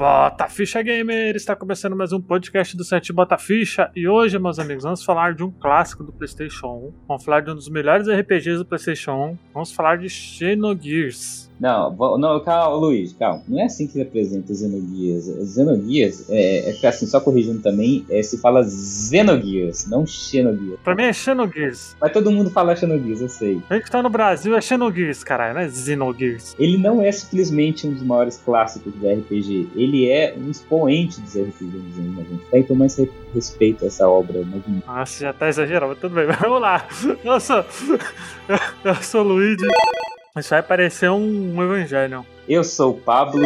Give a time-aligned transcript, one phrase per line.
[0.00, 1.36] Bota Ficha Gamer!
[1.36, 5.34] Está começando mais um podcast do site Bota Ficha e hoje, meus amigos, vamos falar
[5.34, 6.94] de um clássico do PlayStation 1.
[7.06, 9.38] Vamos falar de um dos melhores RPGs do PlayStation 1.
[9.52, 11.49] Vamos falar de Xenogears.
[11.60, 13.42] Não, não, calma, Luiz, calma.
[13.46, 15.54] Não é assim que ele apresenta Xenogears.
[15.54, 20.80] Xenogears, é, é assim, só corrigindo também, é, se fala Xenogears, não Xenogears.
[20.82, 21.94] Pra mim é Xenogears.
[22.00, 23.60] Mas todo mundo fala Xenogears, eu sei.
[23.68, 26.56] A gente tá no Brasil, é Xenogears, caralho, não é Xenogears.
[26.58, 31.36] Ele não é simplesmente um dos maiores clássicos do RPG, ele é um expoente dos
[31.36, 32.44] RPGs dos anos 90.
[32.50, 32.58] Tá?
[32.58, 32.98] Então, mais
[33.34, 34.42] respeito a essa obra.
[34.44, 34.84] Mas...
[34.86, 36.26] Nossa, já tá exagerando, mas tudo bem.
[36.40, 36.86] Vamos lá.
[37.22, 37.64] Eu sou,
[38.84, 39.66] eu sou o Luigi.
[40.36, 42.24] Isso vai parecer um, um evangelho.
[42.48, 43.44] Eu sou o Pablo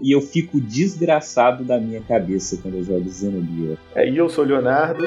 [0.00, 3.78] e eu fico desgraçado da minha cabeça quando eu jogo Xenogears.
[3.94, 5.04] É, e eu sou o Leonardo,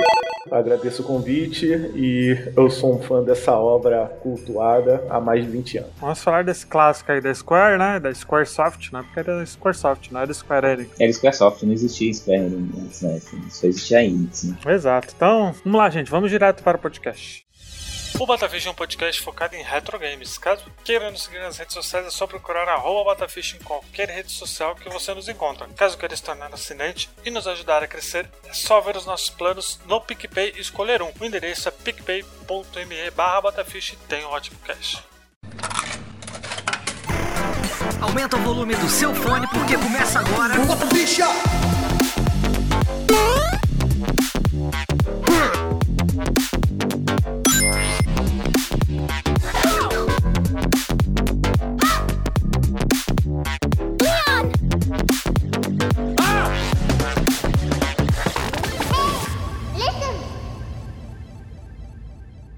[0.52, 5.78] agradeço o convite e eu sou um fã dessa obra cultuada há mais de 20
[5.78, 5.92] anos.
[6.00, 8.00] Vamos falar desse clássico aí da Square, né?
[8.02, 9.02] Da Squaresoft, né?
[9.04, 11.00] Porque era da Squaresoft, não era da Square Enix.
[11.00, 13.22] Era Squaresoft, não existia Square Enix, né?
[13.50, 14.58] Só existia a Enix, né?
[14.68, 15.14] Exato.
[15.16, 16.12] Então, vamos lá, gente.
[16.12, 17.46] Vamos direto para o podcast.
[18.20, 20.38] O Batafish é um podcast focado em retro games.
[20.38, 24.32] Caso queira nos seguir nas redes sociais, é só procurar arroba Batafish em qualquer rede
[24.32, 25.68] social que você nos encontra.
[25.76, 29.30] Caso queira se tornar assinante e nos ajudar a crescer, é só ver os nossos
[29.30, 31.12] planos no PicPay e escolher um.
[31.20, 35.04] O endereço é picpay.me barra Batafish e tem um ótimo cash.
[38.00, 40.56] Aumenta o volume do seu fone porque começa agora.
[40.66, 41.28] Bataficha!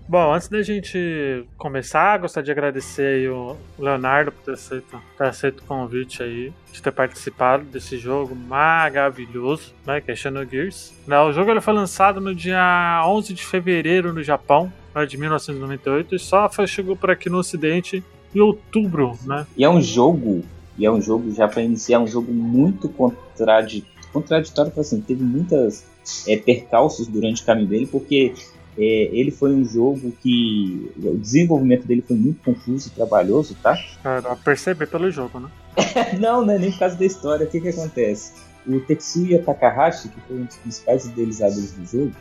[0.08, 5.62] Bom, antes da gente começar, gostaria de agradecer o Leonardo por ter aceito, ter aceito
[5.62, 10.94] o convite aí, de ter participado desse jogo maravilhoso, né, que é Xenogears.
[11.08, 15.18] Né, o jogo ele foi lançado no dia 11 de fevereiro no Japão, né, de
[15.18, 19.48] 1998, e só chegou por aqui no ocidente em outubro, né?
[19.58, 20.46] E é um jogo,
[20.78, 23.84] e é um jogo, já para iniciar, é um jogo muito contraditório,
[24.14, 25.84] contraditório, assim, teve muitas
[26.28, 28.34] é, percalços durante o caminho dele, porque
[28.78, 33.78] é, ele foi um jogo que o desenvolvimento dele foi muito confuso e trabalhoso, tá?
[34.04, 35.50] É, perceber pelo jogo, né?
[36.20, 36.58] não, né?
[36.58, 37.46] Nem por causa da história.
[37.46, 38.34] O que que acontece?
[38.68, 42.12] O Tetsuya Takahashi, que foi um dos principais idealizadores do jogo,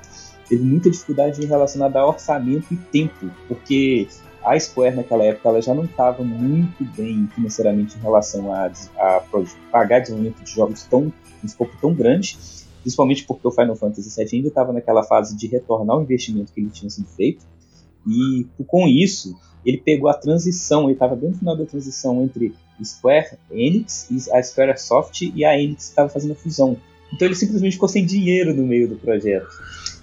[0.49, 4.07] teve muita dificuldade relacionada a orçamento e tempo, porque
[4.45, 9.17] a Square naquela época ela já não estava muito bem financeiramente em relação a, a,
[9.17, 9.23] a
[9.73, 11.13] pagar desenvolvimento de jogos tão
[11.43, 12.39] um escopo tão grande
[12.85, 16.61] principalmente porque o Final Fantasy VII ainda estava naquela fase de retornar o investimento que
[16.61, 17.45] ele tinha sido feito,
[18.07, 19.35] e com isso
[19.65, 24.43] ele pegou a transição, ele estava bem no final da transição entre Square Enix a
[24.43, 26.77] Squaresoft e a Enix estava fazendo fusão.
[27.11, 29.49] Então ele simplesmente ficou sem dinheiro no meio do projeto.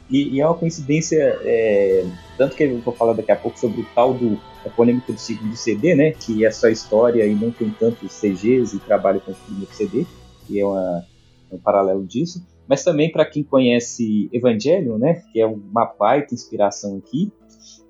[0.10, 2.04] E, e é uma coincidência, é,
[2.38, 5.20] tanto que eu vou falar daqui a pouco sobre o tal do a polêmica do
[5.20, 9.32] segundo CD, né, que é só história e não tem tantos CGs e trabalho com
[9.32, 10.06] o CD,
[10.46, 11.06] que é, uma,
[11.52, 16.34] é um paralelo disso mas também para quem conhece Evangelion, né, que é uma baita
[16.34, 17.30] inspiração aqui,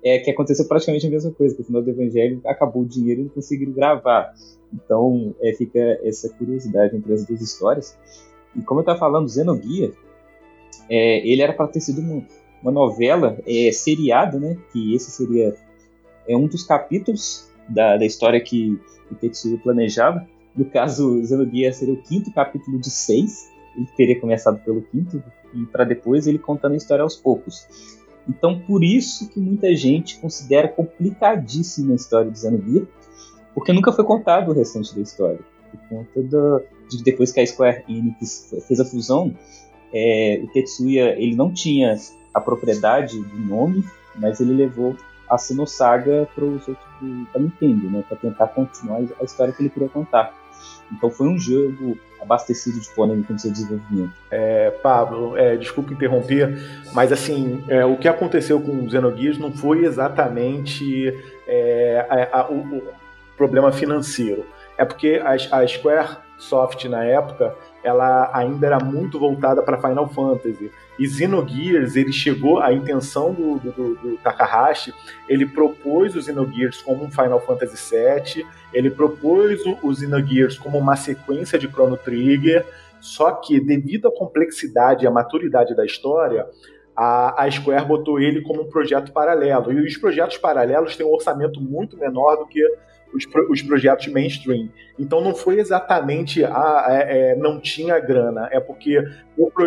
[0.02, 3.20] é que aconteceu praticamente a mesma coisa, que no final do Evangelho acabou o dinheiro
[3.20, 4.34] e não conseguiram gravar.
[4.74, 7.96] Então é, fica essa curiosidade entre as duas histórias.
[8.56, 9.92] E como eu estava falando, Xenoguia,
[10.90, 12.26] é, ele era para ter sido uma,
[12.60, 15.54] uma novela é, seriada, né, que esse seria
[16.26, 18.76] é um dos capítulos da, da história que
[19.08, 20.26] o Tetsuya planejava.
[20.56, 25.22] No caso, Xenoguia seria o quinto capítulo de seis, ele teria começado pelo quinto
[25.54, 27.66] e para depois ele contando a história aos poucos.
[28.28, 32.88] Então, por isso que muita gente considera complicadíssima a história de Xenogears,
[33.54, 35.40] porque nunca foi contado o restante da história.
[35.70, 39.34] Por conta do, de depois que a Square Enix fez a fusão,
[39.92, 41.96] é, o Tetsuya ele não tinha
[42.32, 43.84] a propriedade do nome,
[44.16, 44.96] mas ele levou
[45.28, 46.44] a Sinosaga para
[47.32, 50.34] para Nintendo, né, para tentar continuar a história que ele queria contar.
[50.92, 54.12] Então foi um jogo abastecido de polêmica no seu desenvolvimento.
[54.30, 56.56] É, Pablo, é, desculpa interromper,
[56.92, 61.12] mas assim, é, o que aconteceu com o Xenogears não foi exatamente
[61.46, 62.82] é, a, a, o, o,
[63.36, 64.44] problema financeiro.
[64.78, 70.08] É porque a, a Square Soft na época ela ainda era muito voltada para Final
[70.08, 70.70] Fantasy.
[70.98, 74.94] E Xenogears, ele chegou, a intenção do, do, do, Takahashi,
[75.28, 80.78] ele propôs o Xenogears como um Final Fantasy VII, ele propôs o, o Xenogears como
[80.78, 82.64] uma sequência de Chrono Trigger,
[83.00, 86.46] só que devido à complexidade e à maturidade da história,
[86.94, 89.72] a Square botou ele como um projeto paralelo.
[89.72, 92.62] E os projetos paralelos têm um orçamento muito menor do que
[93.14, 94.68] os, os projetos mainstream.
[94.98, 98.98] Então não foi exatamente a, é, é, não tinha grana, é porque
[99.36, 99.66] o pro...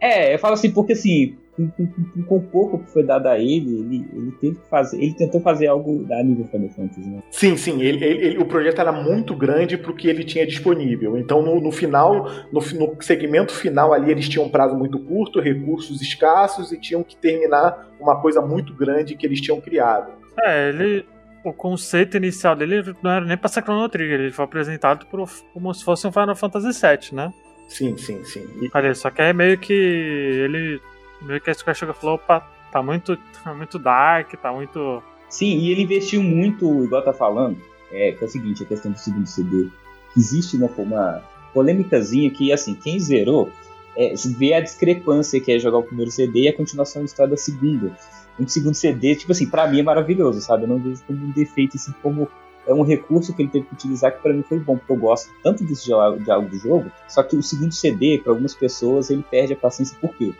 [0.00, 3.78] É, eu falo assim, porque assim, com, com, com, pouco que foi dado a ele,
[3.78, 7.22] ele, ele teve que fazer, ele tentou fazer algo a nível Final Fantasy, né?
[7.30, 11.16] Sim, sim, ele, ele, o projeto era muito grande para o que ele tinha disponível.
[11.16, 15.40] Então, no, no final, no, no, segmento final ali, eles tinham um prazo muito curto,
[15.40, 20.12] recursos escassos e tinham que terminar uma coisa muito grande que eles tinham criado.
[20.42, 21.06] É, ele,
[21.44, 25.28] o conceito inicial dele não era nem para ser Chrono Trigger, ele foi apresentado por,
[25.52, 27.32] como se fosse um Final Fantasy VII, né?
[27.68, 28.46] Sim, sim, sim.
[28.60, 28.70] E...
[28.72, 30.80] Olha, só que é meio que ele
[31.22, 32.40] meio que a Square chegou e falou, opa,
[32.72, 35.02] tá muito, tá muito dark, tá muito.
[35.28, 37.58] Sim, e ele investiu muito, igual tá falando,
[37.90, 39.68] é, que é o seguinte, a questão do segundo CD,
[40.12, 43.50] que existe uma, uma polêmicazinha que, assim, quem zerou
[43.96, 47.30] é, vê a discrepância que é jogar o primeiro CD e a continuação da história
[47.30, 47.96] da segunda.
[48.38, 50.64] Um segundo CD, tipo assim, pra mim é maravilhoso, sabe?
[50.64, 52.28] Eu não vejo como um defeito, assim, como
[52.66, 54.96] é um recurso que ele teve que utilizar que para mim foi bom, porque eu
[54.96, 59.24] gosto tanto desse diálogo do jogo, só que o segundo CD, para algumas pessoas, ele
[59.30, 60.32] perde a paciência, por quê?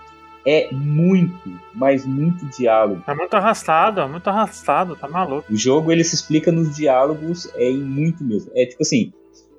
[0.46, 3.02] é muito, mas muito diálogo.
[3.06, 5.50] É muito arrastado, é muito arrastado, tá maluco.
[5.50, 8.50] O jogo ele se explica nos diálogos é em muito mesmo.
[8.54, 9.12] É tipo assim,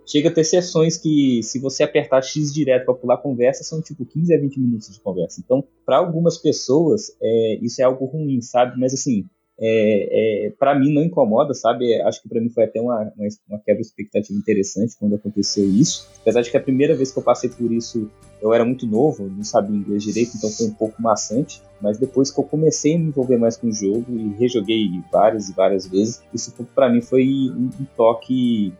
[0.05, 4.05] chega a ter sessões que se você apertar X direto para pular conversa, são tipo
[4.05, 5.41] 15 a 20 minutos de conversa.
[5.43, 8.79] Então, para algumas pessoas, é, isso é algo ruim, sabe?
[8.79, 9.25] Mas assim,
[9.57, 12.01] é, é, para mim não incomoda, sabe?
[12.01, 15.65] Acho que para mim foi até uma, uma, uma, quebra de expectativa interessante quando aconteceu
[15.65, 16.09] isso.
[16.21, 18.09] Apesar de que a primeira vez que eu passei por isso
[18.41, 21.61] eu era muito novo, não sabia inglês direito, então foi um pouco maçante.
[21.81, 25.49] Mas depois que eu comecei a me envolver mais com o jogo e rejoguei várias
[25.49, 27.25] e várias vezes, isso para mim foi
[27.55, 28.73] um, um toque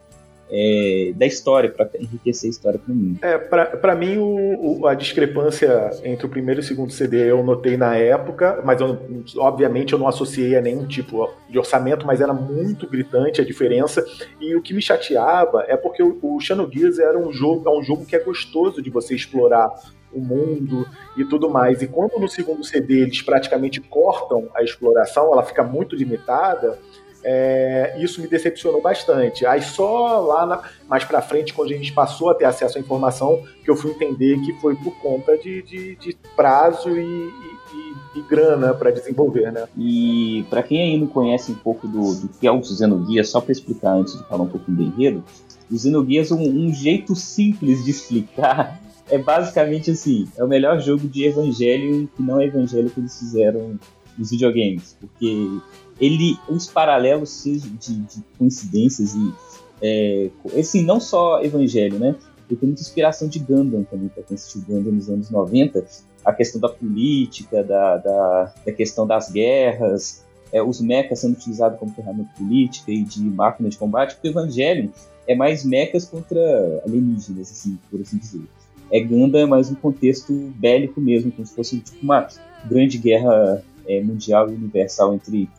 [0.49, 3.17] é, da história, para enriquecer a história para mim.
[3.21, 7.43] É, para mim, o, o, a discrepância entre o primeiro e o segundo CD eu
[7.43, 8.99] notei na época, mas eu,
[9.37, 14.05] obviamente eu não associei a nenhum tipo de orçamento, mas era muito gritante a diferença.
[14.39, 17.83] E o que me chateava é porque o, o Xenogears era um jogo, é um
[17.83, 19.69] jogo que é gostoso de você explorar
[20.13, 20.87] o mundo
[21.17, 21.81] e tudo mais.
[21.81, 26.79] E quando no segundo CD eles praticamente cortam a exploração, ela fica muito limitada
[27.27, 29.45] é, isso me decepcionou bastante.
[29.47, 32.81] Aí só lá na, mais para frente, quando a gente passou a ter acesso à
[32.81, 38.19] informação, que eu fui entender que foi por conta de, de, de prazo e, e,
[38.19, 39.67] e grana para desenvolver, né?
[39.75, 43.51] E para quem não conhece um pouco do, do que é o Xenoguia, só para
[43.51, 45.23] explicar antes de falar um pouco do enredo,
[45.71, 48.79] o Xenoguia é um, um jeito simples de explicar
[49.09, 53.17] é basicamente assim: é o melhor jogo de Evangelho que não é Evangelho que eles
[53.17, 53.79] fizeram
[54.15, 55.59] nos videogames, porque
[55.99, 59.33] ele os paralelos de, de coincidências e
[59.81, 62.15] é, assim, não só Evangelho, né?
[62.49, 65.85] Ele tem muita inspiração de Gundam também, para quem assistiu Gundam nos anos 90,
[66.23, 71.79] a questão da política, da, da, da questão das guerras, é, os mechas sendo utilizados
[71.79, 74.91] como ferramenta política e de máquina de combate, porque o Evangelho
[75.27, 76.39] é mais mechas contra
[76.85, 78.43] alienígenas, assim, por assim dizer.
[78.91, 82.27] É Gundam é mais um contexto bélico mesmo, como se fosse tipo, uma
[82.65, 85.49] grande guerra é, mundial e universal entre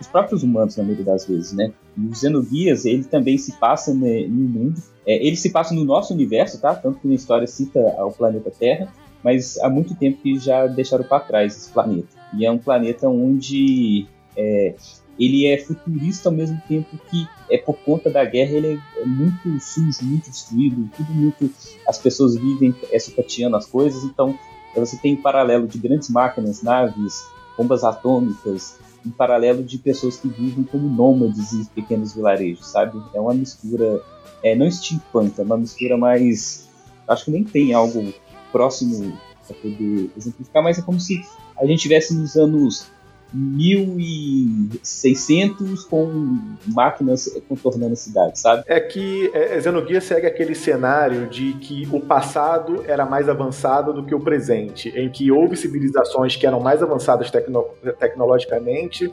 [0.00, 1.72] os próprios humanos, na maioria das vezes, né?
[1.96, 6.12] O Xenoguias, ele também se passa né, no mundo, é, ele se passa no nosso
[6.12, 6.74] universo, tá?
[6.74, 11.04] Tanto que na história cita o planeta Terra, mas há muito tempo que já deixaram
[11.04, 12.08] para trás esse planeta.
[12.36, 14.74] E é um planeta onde é,
[15.18, 19.60] ele é futurista ao mesmo tempo que é por conta da guerra ele é muito
[19.60, 21.50] sujo, muito destruído, tudo muito
[21.86, 24.36] as pessoas vivem é, sucateando as coisas, então
[24.74, 27.24] você tem um paralelo de grandes máquinas, naves,
[27.56, 33.00] bombas atômicas, em paralelo de pessoas que vivem como nômades em pequenos vilarejos, sabe?
[33.12, 34.02] É uma mistura,
[34.42, 36.68] é, não steampunk, é uma mistura mais.
[37.06, 38.12] Acho que nem tem algo
[38.50, 41.22] próximo para poder exemplificar, mas é como se
[41.56, 42.90] a gente tivesse nos anos
[43.34, 48.62] 1600 com máquinas contornando a cidade, sabe?
[48.66, 54.06] É que é, Xenoguia segue aquele cenário de que o passado era mais avançado do
[54.06, 57.64] que o presente, em que houve civilizações que eram mais avançadas tecno
[57.98, 59.10] tecnologicamente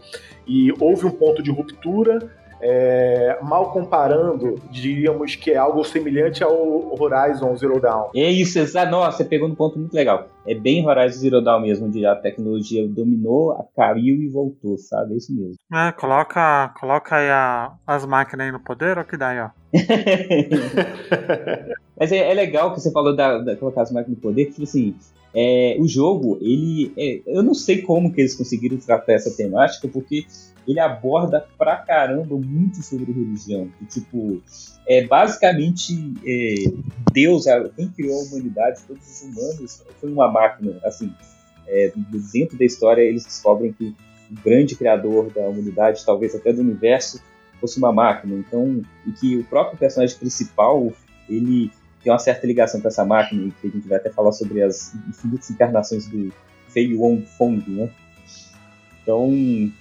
[0.47, 2.29] e houve um ponto de ruptura
[2.61, 8.09] é, mal comparando, diríamos que é algo semelhante ao Horizon Zero Dawn.
[8.15, 8.91] É isso, exato.
[8.91, 10.27] Nossa, você pegou um ponto muito legal.
[10.47, 15.13] É bem Horizon Zero Dawn mesmo, onde a tecnologia dominou, caiu e voltou, sabe?
[15.13, 15.55] É isso mesmo.
[15.73, 19.49] É, coloca, coloca aí a, as máquinas aí no poder, o que dá aí, ó.
[21.99, 24.53] Mas é, é, legal que você falou da, da colocar as máquinas no poder, que
[24.53, 24.95] tipo assim,
[25.33, 26.93] é, o jogo, ele.
[26.97, 30.25] É, eu não sei como que eles conseguiram tratar essa temática, porque
[30.67, 33.69] ele aborda pra caramba muito sobre religião.
[33.81, 34.41] E, tipo,
[34.87, 36.55] é basicamente é,
[37.11, 40.79] Deus, quem criou a humanidade, todos os humanos, foi uma máquina.
[40.83, 41.13] Assim,
[41.67, 41.91] é,
[42.33, 43.95] dentro da história, eles descobrem que
[44.31, 47.21] o grande criador da humanidade, talvez até do universo,
[47.59, 48.35] fosse uma máquina.
[48.35, 50.91] Então, e que o próprio personagem principal,
[51.29, 51.71] ele
[52.03, 54.61] tem uma certa ligação com essa máquina, e que a gente vai até falar sobre
[54.63, 56.33] as infinitas encarnações do
[56.69, 57.89] Fei Wong Fong, né?
[59.01, 59.29] Então,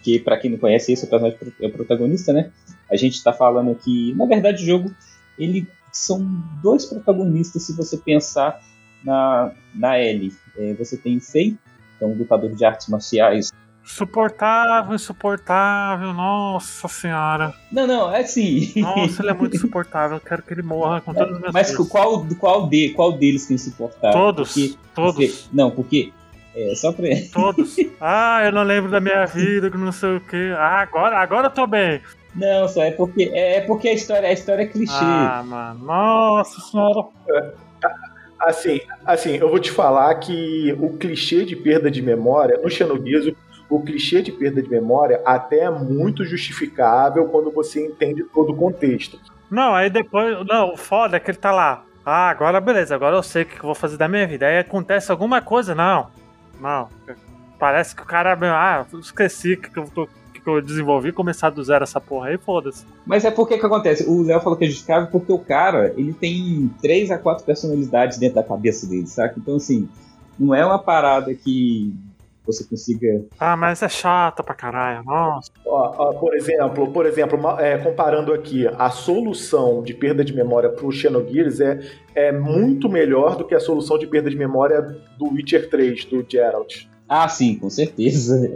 [0.02, 2.50] que para quem não conhece, esse é o personagem é o protagonista, né?
[2.90, 4.94] A gente está falando aqui, na verdade, o jogo
[5.38, 6.24] ele são
[6.62, 8.60] dois protagonistas se você pensar
[9.04, 10.32] na, na L.
[10.56, 11.56] É, você tem o Fei,
[11.98, 13.52] que é um lutador de artes marciais.
[13.82, 17.54] Suportável, insuportável, nossa senhora.
[17.72, 18.72] Não, não, é assim.
[18.76, 21.74] Nossa, ele é muito insuportável, eu quero que ele morra com todas as minhas Mas
[21.74, 24.18] qual, qual, de, qual deles que é insuportável?
[24.18, 25.14] Todos, porque, todos.
[25.14, 26.12] Porque, não, porque
[26.54, 27.08] é, só pra...
[27.32, 27.76] Todos.
[28.00, 30.54] Ah, eu não lembro da minha vida, que não sei o quê.
[30.56, 32.00] Ah, agora, agora eu tô bem.
[32.34, 34.94] Não, só é porque é, é porque a história, a história é clichê.
[34.94, 35.84] Ah, mano.
[35.84, 37.08] Nossa senhora.
[38.40, 43.26] Assim, assim, eu vou te falar que o clichê de perda de memória, no Xenogears,
[43.26, 43.36] o,
[43.68, 48.56] o clichê de perda de memória até é muito justificável quando você entende todo o
[48.56, 49.20] contexto.
[49.50, 50.46] Não, aí depois.
[50.46, 51.84] Não, o foda é que ele tá lá.
[52.04, 54.46] Ah, agora beleza, agora eu sei o que eu vou fazer da minha vida.
[54.46, 56.08] Aí acontece alguma coisa, não.
[56.60, 56.88] Não.
[57.58, 58.38] Parece que o cara.
[58.42, 60.08] Ah, esqueci que eu tô
[60.40, 62.84] que eu desenvolvi começar do zero essa porra aí, foda-se.
[63.06, 64.08] Mas é porque que acontece?
[64.08, 68.18] O Léo falou que é justificável porque o cara, ele tem três a quatro personalidades
[68.18, 69.34] dentro da cabeça dele, saca?
[69.38, 69.88] Então, assim,
[70.38, 71.94] não é uma parada que
[72.46, 73.24] você consiga.
[73.38, 75.50] Ah, mas é chata pra caralho, nossa.
[75.64, 80.70] Ó, ó, por exemplo, por exemplo é, comparando aqui, a solução de perda de memória
[80.70, 81.80] pro Xenogears é,
[82.14, 84.82] é muito melhor do que a solução de perda de memória
[85.18, 86.90] do Witcher 3, do Geralt.
[87.12, 88.40] Ah, sim, com certeza.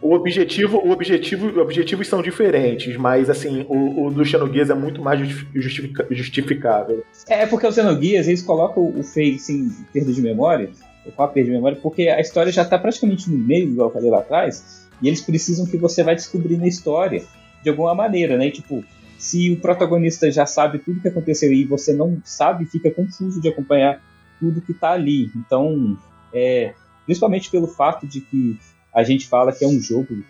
[0.00, 5.02] O objetivo, o objetivo, objetivos são diferentes, mas assim, o, o do Xenogears é muito
[5.02, 5.18] mais
[5.54, 7.02] justific, justificável.
[7.26, 10.70] É, porque o Xenogears, eles colocam o Fei sem perda de memória,
[11.12, 13.92] com a perda de memória, porque a história já está praticamente no meio, igual eu
[13.92, 17.22] falei lá atrás, e eles precisam que você vai descobrindo a história
[17.62, 18.50] de alguma maneira, né?
[18.50, 18.84] Tipo,
[19.18, 23.48] se o protagonista já sabe tudo que aconteceu e você não sabe, fica confuso de
[23.48, 24.02] acompanhar
[24.38, 25.30] tudo que está ali.
[25.34, 25.98] Então,
[26.32, 28.58] é, Principalmente pelo fato de que
[28.92, 30.24] a gente fala que é um jogo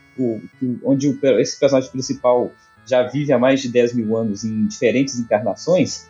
[0.85, 2.50] onde esse personagem principal
[2.87, 6.09] já vive há mais de 10 mil anos em diferentes encarnações.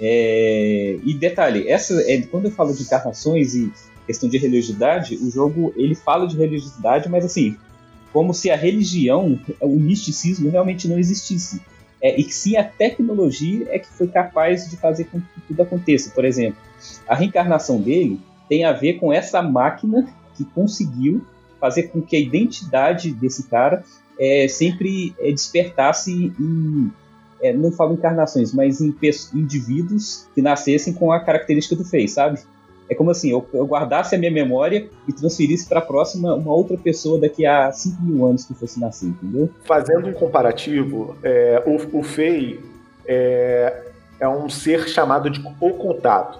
[0.00, 3.72] É, e detalhe, essa, é, quando eu falo de encarnações e
[4.06, 7.56] questão de religiosidade, o jogo ele fala de religiosidade, mas assim,
[8.12, 11.60] como se a religião, o misticismo realmente não existisse.
[12.00, 15.62] É, e que sim a tecnologia é que foi capaz de fazer com que tudo
[15.62, 16.10] aconteça.
[16.10, 16.58] Por exemplo,
[17.08, 21.24] a reencarnação dele tem a ver com essa máquina que conseguiu
[21.60, 23.84] fazer com que a identidade desse cara
[24.18, 26.92] é, sempre é, despertasse em,
[27.42, 28.94] é, não falo encarnações, mas em
[29.34, 32.40] indivíduos que nascessem com a característica do Face, sabe?
[32.90, 36.54] É como assim, eu, eu guardasse a minha memória e transferisse para a próxima uma
[36.54, 39.50] outra pessoa daqui a 5 mil anos que fosse nascer, entendeu?
[39.64, 42.58] Fazendo um comparativo, é, o, o Fei
[43.06, 43.84] é,
[44.18, 46.38] é um ser chamado de o contato.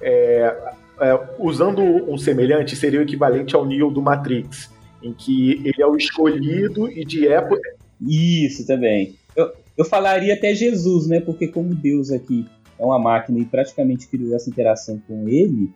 [0.00, 0.56] É,
[1.00, 4.70] é, usando um semelhante, seria o equivalente ao Neo do Matrix,
[5.02, 7.60] em que ele é o escolhido e de época.
[8.00, 9.16] Isso também.
[9.36, 11.20] Eu, eu falaria até Jesus, né?
[11.20, 12.46] Porque como Deus aqui
[12.78, 15.70] é uma máquina e praticamente criou essa interação com ele,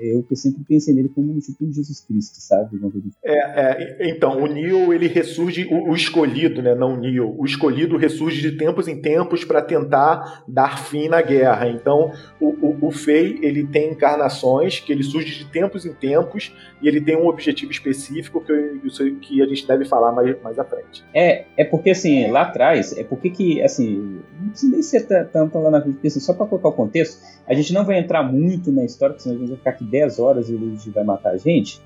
[0.00, 2.78] eu que sempre pensei nele como um tipo de Jesus Cristo, sabe?
[3.24, 6.74] É, é, então, o Neo, ele ressurge, o, o, escolhido, né?
[6.74, 11.22] Não o Neo, o escolhido ressurge de tempos em tempos para tentar dar fim na
[11.22, 11.68] guerra.
[11.68, 16.52] Então, o, o, o Fei, ele tem encarnações que ele surge de tempos em tempos
[16.82, 20.58] e ele tem um objetivo específico que, eu, que a gente deve falar mais, mais
[20.58, 21.04] à frente.
[21.14, 25.58] É, é porque, assim, lá atrás, é porque que, assim, não precisa nem ser tanto
[25.58, 28.22] lá na frente, porque, assim, só para colocar o contexto, a gente não vai entrar
[28.22, 30.90] muito na história, porque senão a gente vai ficar aqui 10 horas e o Luigi
[30.90, 31.80] vai matar a gente.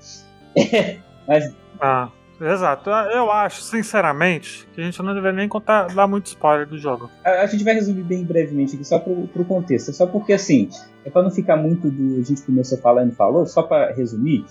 [1.27, 1.53] Mas.
[1.79, 2.09] Ah,
[2.41, 2.89] exato.
[2.89, 7.09] Eu acho, sinceramente, que a gente não deveria nem contar, dar muito spoiler do jogo.
[7.23, 9.93] A, a gente vai resumir bem brevemente aqui, só pro, pro contexto.
[9.93, 10.69] Só porque, assim,
[11.05, 12.19] é para não ficar muito do.
[12.19, 14.45] A gente começou falando e falou, só para resumir.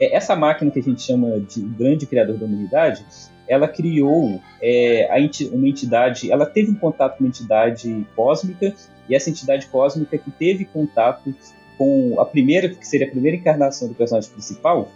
[0.00, 3.04] É, essa máquina que a gente chama de grande criador da humanidade,
[3.48, 5.08] ela criou é,
[5.52, 8.74] uma entidade, ela teve um contato com uma entidade cósmica,
[9.08, 11.34] e essa entidade cósmica que teve contato
[11.76, 14.90] com a primeira, que seria a primeira encarnação do personagem principal,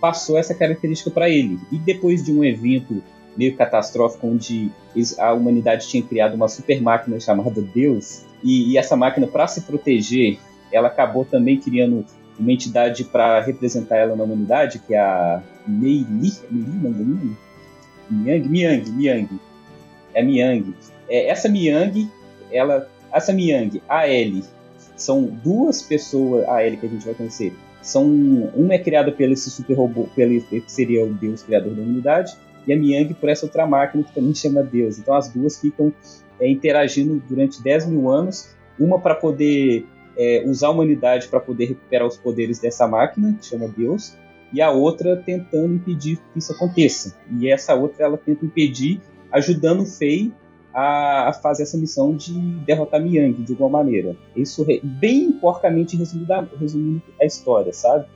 [0.00, 1.58] passou essa característica para ele.
[1.70, 3.02] E depois de um evento
[3.36, 4.70] meio catastrófico, onde
[5.18, 9.62] a humanidade tinha criado uma super máquina chamada Deus, e, e essa máquina, para se
[9.62, 10.38] proteger,
[10.72, 12.04] ela acabou também criando
[12.38, 16.32] uma entidade para representar ela na humanidade, que é a Mei Li,
[18.10, 19.40] Miyang, Miyang, Miyang,
[20.14, 20.74] é a Miyang.
[21.08, 22.10] É, essa Miyang,
[22.50, 24.42] ela, essa Miyang, a L,
[25.02, 27.52] são duas pessoas, a Ellie que a gente vai conhecer.
[27.82, 28.06] São,
[28.54, 32.36] uma é criada pelo esse super robô, pelo que seria o deus criador da humanidade,
[32.66, 34.98] e a Miang por essa outra máquina que também chama Deus.
[34.98, 35.92] Então as duas ficam
[36.40, 41.66] é, interagindo durante 10 mil anos, uma para poder é, usar a humanidade para poder
[41.66, 44.16] recuperar os poderes dessa máquina, que chama Deus,
[44.52, 47.16] e a outra tentando impedir que isso aconteça.
[47.38, 50.30] E essa outra ela tenta impedir, ajudando o Fei
[50.74, 54.16] a, fazer essa missão de derrotar Miang de alguma maneira.
[54.34, 58.06] Isso bem porcamente resumindo, resumindo a história, sabe?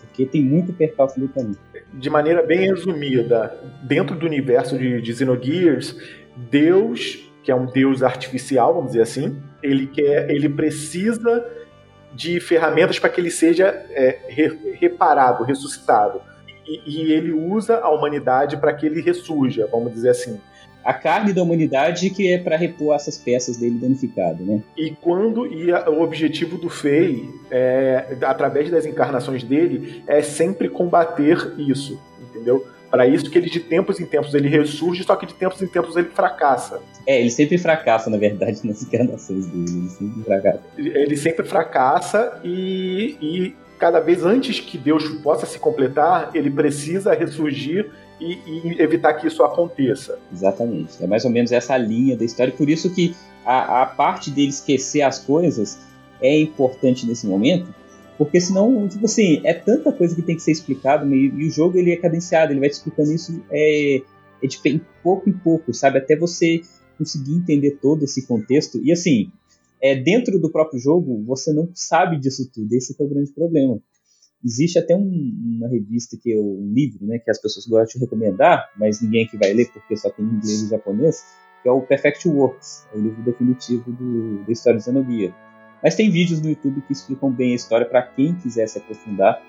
[0.00, 1.56] Porque tem muito percalço ali também.
[1.92, 5.96] De maneira bem resumida, dentro do universo de, de Xenogears,
[6.50, 11.44] Deus, que é um Deus artificial, vamos dizer assim, ele quer, ele precisa
[12.14, 16.20] de ferramentas para que ele seja é, re, reparado, ressuscitado.
[16.66, 20.40] E, e, ele usa a humanidade para que ele ressurja, vamos dizer assim.
[20.86, 24.62] A carne da humanidade que é para repor essas peças dele danificadas, né?
[24.76, 30.68] E quando e a, o objetivo do Fei, é, através das encarnações dele, é sempre
[30.68, 32.64] combater isso, entendeu?
[32.88, 35.66] Para isso que ele de tempos em tempos ele ressurge, só que de tempos em
[35.66, 36.80] tempos ele fracassa.
[37.04, 39.66] É, ele sempre fracassa, na verdade, nas encarnações dele.
[39.68, 40.62] Ele sempre fracassa.
[40.78, 47.12] Ele sempre fracassa e, e cada vez antes que Deus possa se completar, ele precisa
[47.12, 50.18] ressurgir e, e, evitar que isso aconteça.
[50.32, 51.02] Exatamente.
[51.02, 52.52] É mais ou menos essa linha da história.
[52.52, 55.78] Por isso que a, a parte dele esquecer as coisas
[56.20, 57.74] é importante nesse momento,
[58.16, 61.50] porque senão, tipo assim, é tanta coisa que tem que ser explicado e, e o
[61.50, 64.02] jogo ele é cadenciado, ele vai te explicando isso é,
[64.42, 64.58] é de
[65.02, 65.98] pouco em pouco, sabe?
[65.98, 66.62] Até você
[66.96, 68.80] conseguir entender todo esse contexto.
[68.82, 69.30] E assim,
[69.80, 72.72] é, dentro do próprio jogo, você não sabe disso tudo.
[72.72, 73.78] Esse é o grande problema.
[74.44, 78.04] Existe até um, uma revista que é um livro, né, que as pessoas gostam de
[78.04, 81.24] recomendar, mas ninguém que vai ler porque só tem inglês e japonês,
[81.62, 85.34] que é o Perfect Works, é o livro definitivo do, da história de Zenobia.
[85.82, 89.42] Mas tem vídeos no YouTube que explicam bem a história para quem quiser se aprofundar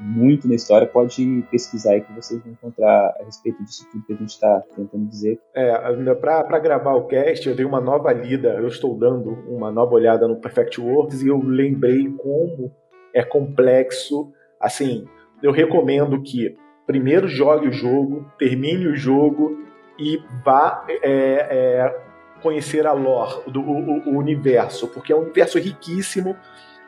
[0.00, 4.12] muito na história, pode pesquisar aí que vocês vão encontrar a respeito disso tudo que
[4.12, 5.38] a gente está tentando dizer.
[5.54, 5.72] É,
[6.14, 10.26] para gravar o cast, eu dei uma nova lida, eu estou dando uma nova olhada
[10.26, 12.72] no Perfect Works e eu lembrei como
[13.14, 14.32] é complexo.
[14.60, 15.06] Assim,
[15.42, 19.58] eu recomendo que primeiro jogue o jogo, termine o jogo
[19.98, 22.00] e vá é, é,
[22.42, 26.36] conhecer a lore do o, o universo, porque é um universo riquíssimo.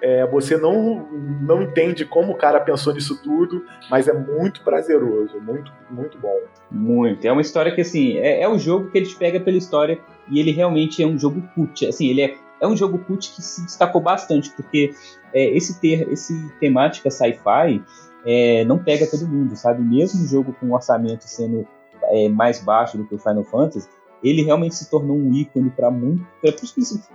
[0.05, 1.07] É, você não,
[1.43, 6.37] não entende como o cara pensou nisso tudo, mas é muito prazeroso, muito, muito bom.
[6.69, 7.25] Muito.
[7.25, 10.01] É uma história que, assim, é, é o jogo que ele te pega pela história
[10.29, 11.87] e ele realmente é um jogo cult.
[11.87, 14.91] Assim, ele é, é um jogo cult que se destacou bastante, porque
[15.35, 17.83] é, esse, ter, esse temática sci-fi
[18.25, 19.83] é, não pega todo mundo, sabe?
[19.83, 21.67] Mesmo o jogo com orçamento sendo
[22.05, 23.89] é, mais baixo do que o Final Fantasy,
[24.23, 26.25] ele realmente se tornou um ícone para muito.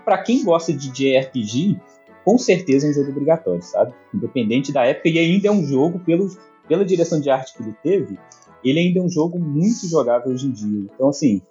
[0.04, 1.80] Para quem gosta de JRPG,
[2.26, 3.94] com certeza é um jogo obrigatório, sabe?
[4.14, 6.28] Independente da época, e ainda é um jogo, pelo,
[6.68, 8.20] pela direção de arte que ele teve,
[8.64, 10.90] ele ainda é um jogo muito jogável hoje em dia.
[10.94, 11.42] Então, assim,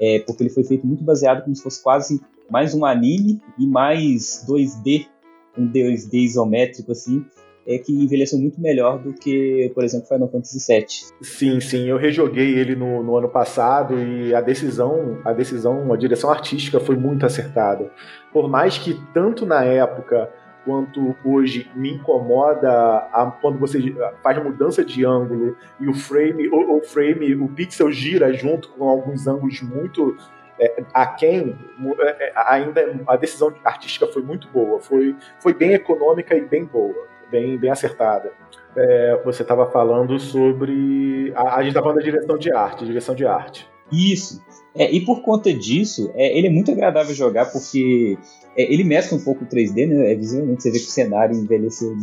[0.00, 3.66] é, porque ele foi feito muito baseado como se fosse quase mais um anime e
[3.66, 5.08] mais 2D,
[5.56, 7.24] um 2D isométrico, assim,
[7.66, 10.86] é que envelheceu muito melhor do que, por exemplo, Final Fantasy VII.
[11.20, 15.96] Sim, sim, eu rejoguei ele no, no, ano passado e a decisão, a decisão, a
[15.96, 17.90] direção artística foi muito acertada.
[18.32, 20.28] Por mais que tanto na época
[20.64, 23.78] quanto hoje me incomoda a, quando você
[24.22, 28.88] faz mudança de ângulo e o frame, o, o frame, o pixel gira junto com
[28.88, 30.16] alguns ângulos muito
[30.58, 31.56] é, aquém,
[32.00, 36.64] é, é, ainda a decisão artística foi muito boa, foi, foi bem econômica e bem
[36.64, 38.30] boa bem, bem acertada.
[38.76, 41.32] É, você estava falando sobre.
[41.34, 43.68] A, a gente estava falando da direção de arte, direção de arte.
[43.90, 44.42] Isso.
[44.74, 48.16] É, e por conta disso, é, ele é muito agradável jogar porque
[48.56, 50.12] é, ele mescla um pouco o 3D, né?
[50.12, 51.94] É, visivelmente você vê que o cenário envelheceu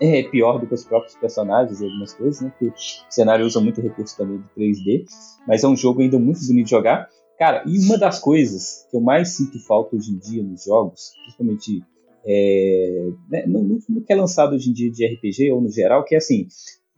[0.00, 2.50] é pior do que os próprios personagens e algumas coisas, né?
[2.50, 5.04] Porque o cenário usa muito recurso também do 3D,
[5.46, 7.08] mas é um jogo ainda muito bonito de jogar.
[7.38, 11.12] Cara, e uma das coisas que eu mais sinto falta hoje em dia nos jogos,
[11.22, 11.84] principalmente
[12.26, 16.04] é, né, no, no, que é lançado hoje em dia de RPG ou no geral,
[16.04, 16.48] que é assim,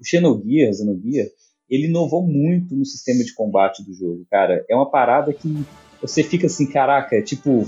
[0.01, 1.27] o Xenogear, Xenogear,
[1.69, 4.65] ele inovou muito no sistema de combate do jogo, cara.
[4.69, 5.65] É uma parada que
[6.01, 7.67] você fica assim, caraca, é tipo.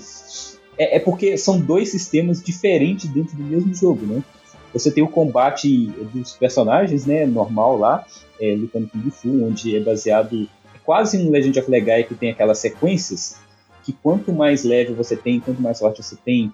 [0.78, 4.24] É, é porque são dois sistemas diferentes dentro do mesmo jogo, né?
[4.72, 8.06] Você tem o combate dos personagens, né, normal lá,
[8.40, 10.48] é, lutando com o Fu, onde é baseado
[10.90, 13.36] quase um Legend of Legaia que tem aquelas sequências
[13.84, 16.52] que quanto mais leve você tem, quanto mais forte você tem,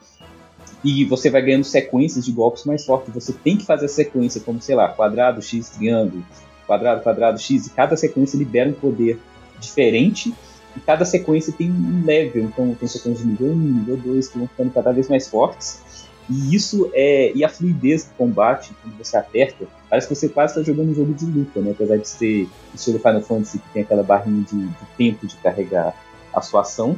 [0.84, 3.14] e você vai ganhando sequências de golpes mais fortes.
[3.14, 6.22] Você tem que fazer a sequência, como sei lá, quadrado, X, triângulo,
[6.66, 9.18] quadrado, quadrado, X, e cada sequência libera um poder
[9.58, 10.34] diferente.
[10.76, 14.36] E cada sequência tem um level, então tem sequências de nível 1, nível 2, que
[14.36, 15.80] vão ficando cada vez mais fortes.
[16.28, 17.32] E isso é.
[17.34, 20.94] E a fluidez do combate, quando você aperta, parece que você quase está jogando um
[20.94, 21.70] jogo de luta, né?
[21.70, 25.94] Apesar de ser estilo Final Fantasy, que tem aquela barrinha de, de tempo de carregar
[26.32, 26.96] a sua ação.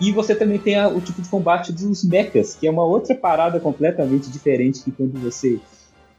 [0.00, 3.14] E você também tem a, o tipo de combate dos mechas, que é uma outra
[3.14, 5.60] parada completamente diferente que quando você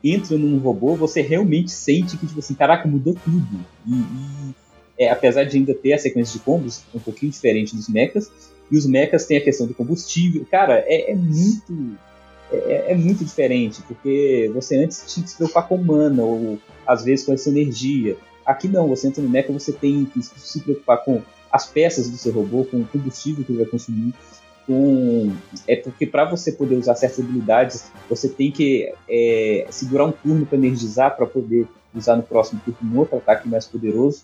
[0.03, 3.65] entra num robô, você realmente sente que, tipo assim, caraca, mudou tudo.
[3.87, 4.55] E, e
[4.97, 8.31] é, apesar de ainda ter a sequência de combos um pouquinho diferente dos mechas,
[8.69, 10.45] e os mechas têm a questão do combustível.
[10.49, 11.97] Cara, é, é muito.
[12.51, 17.03] É, é, muito diferente, porque você antes tinha que se preocupar com mana, ou às
[17.03, 18.17] vezes com essa energia.
[18.45, 22.17] Aqui não, você entra no mecha, você tem que se preocupar com as peças do
[22.17, 24.13] seu robô, com o combustível que ele vai consumir,
[24.67, 25.31] com
[25.67, 30.45] é porque para você poder usar certas habilidades, você tem que é, segurar um turno
[30.45, 34.23] para energizar para poder usar no próximo turno um outro ataque mais poderoso.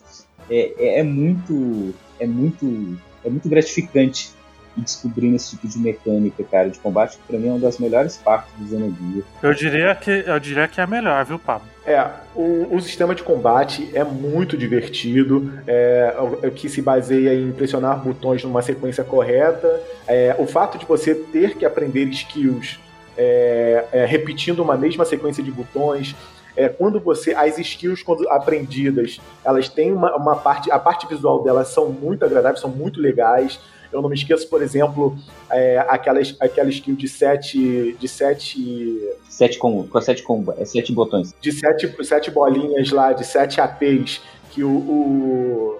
[0.50, 4.30] É, é, é, muito é muito é muito gratificante
[4.78, 7.78] ir descobrindo esse tipo de mecânica, cara, de combate, que pra mim é uma das
[7.78, 9.24] melhores partes do Xenogears.
[9.42, 11.66] Eu diria que, eu diria que é a melhor, viu, Pablo?
[11.84, 17.50] É, o, o sistema de combate é muito divertido, é, é, que se baseia em
[17.52, 19.80] pressionar botões numa sequência correta.
[20.06, 22.78] É, o fato de você ter que aprender skills
[23.16, 26.14] é, é, repetindo uma mesma sequência de botões,
[26.56, 31.42] é, quando você as skills quando aprendidas elas têm uma, uma, parte a parte visual
[31.42, 33.60] delas são muito agradáveis são muito legais
[33.92, 35.16] eu não me esqueço, por exemplo,
[35.50, 37.96] é, aquela, aquela skill de sete.
[37.98, 38.98] De sete.
[39.28, 41.34] Sete com, com sete, com, é sete botões.
[41.40, 44.20] De sete, sete bolinhas lá, de sete APs,
[44.50, 45.78] que o, o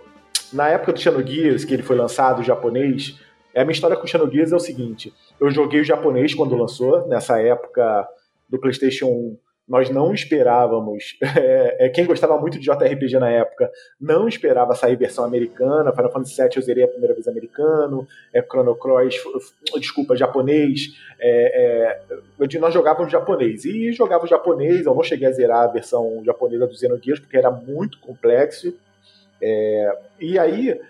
[0.52, 3.18] na época do Xenogears, que ele foi lançado, o japonês,
[3.54, 7.06] a minha história com o Xenogears é o seguinte: eu joguei o japonês quando lançou,
[7.08, 8.08] nessa época
[8.48, 9.36] do PlayStation 1
[9.68, 11.16] nós não esperávamos.
[11.38, 15.92] É, é, quem gostava muito de JRPG na época não esperava sair versão americana.
[15.92, 19.14] Final Fantasy VII eu zerei a primeira vez americano, é, Chrono Cross,
[19.78, 20.96] desculpa, japonês.
[21.20, 22.00] É,
[22.40, 23.64] é, nós jogávamos japonês.
[23.64, 27.50] E jogava japonês, eu não cheguei a zerar a versão japonesa do Xenogears porque era
[27.50, 28.74] muito complexo.
[29.40, 30.80] É, e aí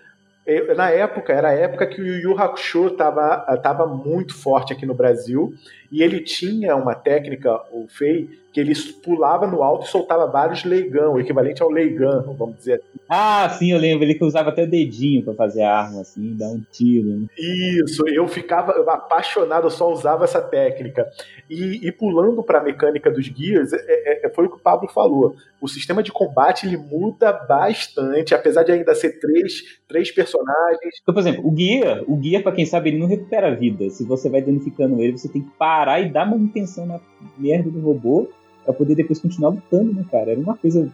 [0.75, 4.85] na época, era a época que o Yu Yu Hakusho estava tava muito forte aqui
[4.85, 5.53] no Brasil,
[5.91, 10.63] e ele tinha uma técnica, o Fei, que ele pulava no alto e soltava vários
[10.63, 12.99] leigão, o equivalente ao leigão, vamos dizer assim.
[13.07, 14.03] Ah, sim, eu lembro.
[14.03, 17.07] Ele que usava até o dedinho para fazer a arma, assim, dar um tiro.
[17.07, 17.27] Né?
[17.37, 21.07] Isso, eu ficava apaixonado, eu só usava essa técnica.
[21.49, 24.59] E, e pulando para a mecânica dos guias, é, é, é, foi o que o
[24.59, 25.35] Pablo falou.
[25.61, 30.99] O sistema de combate ele muda bastante, apesar de ainda ser três, três personagens.
[31.01, 33.89] Então, por exemplo, o guia, o guia, para quem sabe, ele não recupera a vida.
[33.89, 36.99] Se você vai danificando ele, você tem que parar e dar manutenção na
[37.37, 38.29] merda do robô
[38.69, 40.31] para poder depois continuar lutando, né, cara?
[40.31, 40.87] Era uma coisa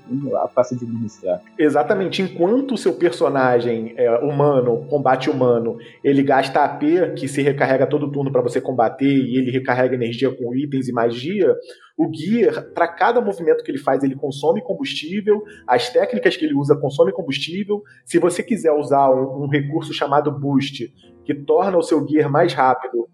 [0.54, 1.42] fácil de administrar.
[1.60, 2.22] Exatamente.
[2.22, 8.10] Enquanto o seu personagem é, humano, combate humano, ele gasta AP, que se recarrega todo
[8.10, 11.54] turno para você combater, e ele recarrega energia com itens e magia,
[11.98, 16.54] o Gear, para cada movimento que ele faz, ele consome combustível, as técnicas que ele
[16.54, 17.84] usa consomem combustível.
[18.06, 20.94] Se você quiser usar um, um recurso chamado Boost,
[21.26, 23.10] que torna o seu Gear mais rápido,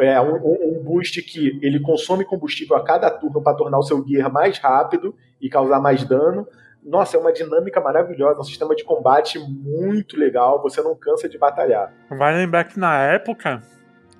[0.00, 4.04] é, um, um, boost que ele consome combustível a cada turno para tornar o seu
[4.06, 6.46] gear mais rápido e causar mais dano.
[6.84, 11.38] Nossa, é uma dinâmica maravilhosa, um sistema de combate muito legal, você não cansa de
[11.38, 11.92] batalhar.
[12.10, 13.62] Vai lembrar que na época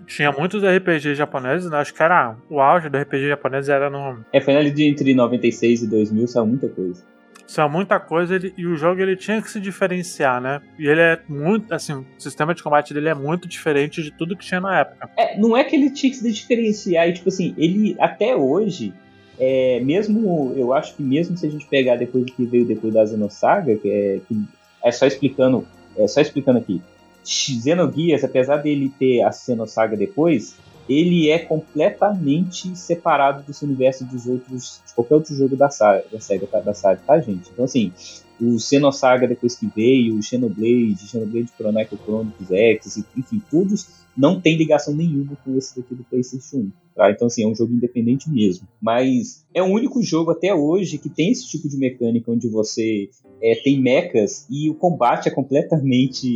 [0.07, 1.79] tinha muitos RPG japoneses, né?
[1.79, 4.25] acho que era o auge do RPG japonês era no.
[4.33, 7.05] É, foi ali de entre 96 e 2000, saiu muita coisa.
[7.47, 10.61] São muita coisa ele, e o jogo ele tinha que se diferenciar, né?
[10.79, 14.37] E ele é muito, assim, o sistema de combate dele é muito diferente de tudo
[14.37, 15.11] que tinha na época.
[15.17, 18.95] É, não é que ele tinha que se diferenciar, e tipo assim, ele até hoje,
[19.39, 22.95] é, mesmo, eu acho que mesmo se a gente pegar depois do que veio depois
[22.95, 24.43] da Xenosaga, que é, que
[24.83, 26.81] é só explicando, é só explicando aqui,
[27.25, 30.57] Xenogears, apesar dele ter a Xenosaga depois,
[30.89, 36.21] ele é completamente separado desse universo dos outros, de qualquer outro jogo da saga, da
[36.21, 37.51] SEGA, tá, da saga, tá, gente?
[37.53, 37.93] Então, assim,
[38.41, 44.57] o Xenosaga depois que veio, o Xenoblade, Xenoblade Chronicle Chronicles X, enfim, todos não tem
[44.57, 46.71] ligação nenhuma com esse daqui do PlayStation 1.
[46.95, 47.11] Tá?
[47.11, 48.69] Então, assim, é um jogo independente mesmo.
[48.81, 53.09] Mas é o único jogo até hoje que tem esse tipo de mecânica onde você
[53.43, 56.35] é, tem mechas e o combate é completamente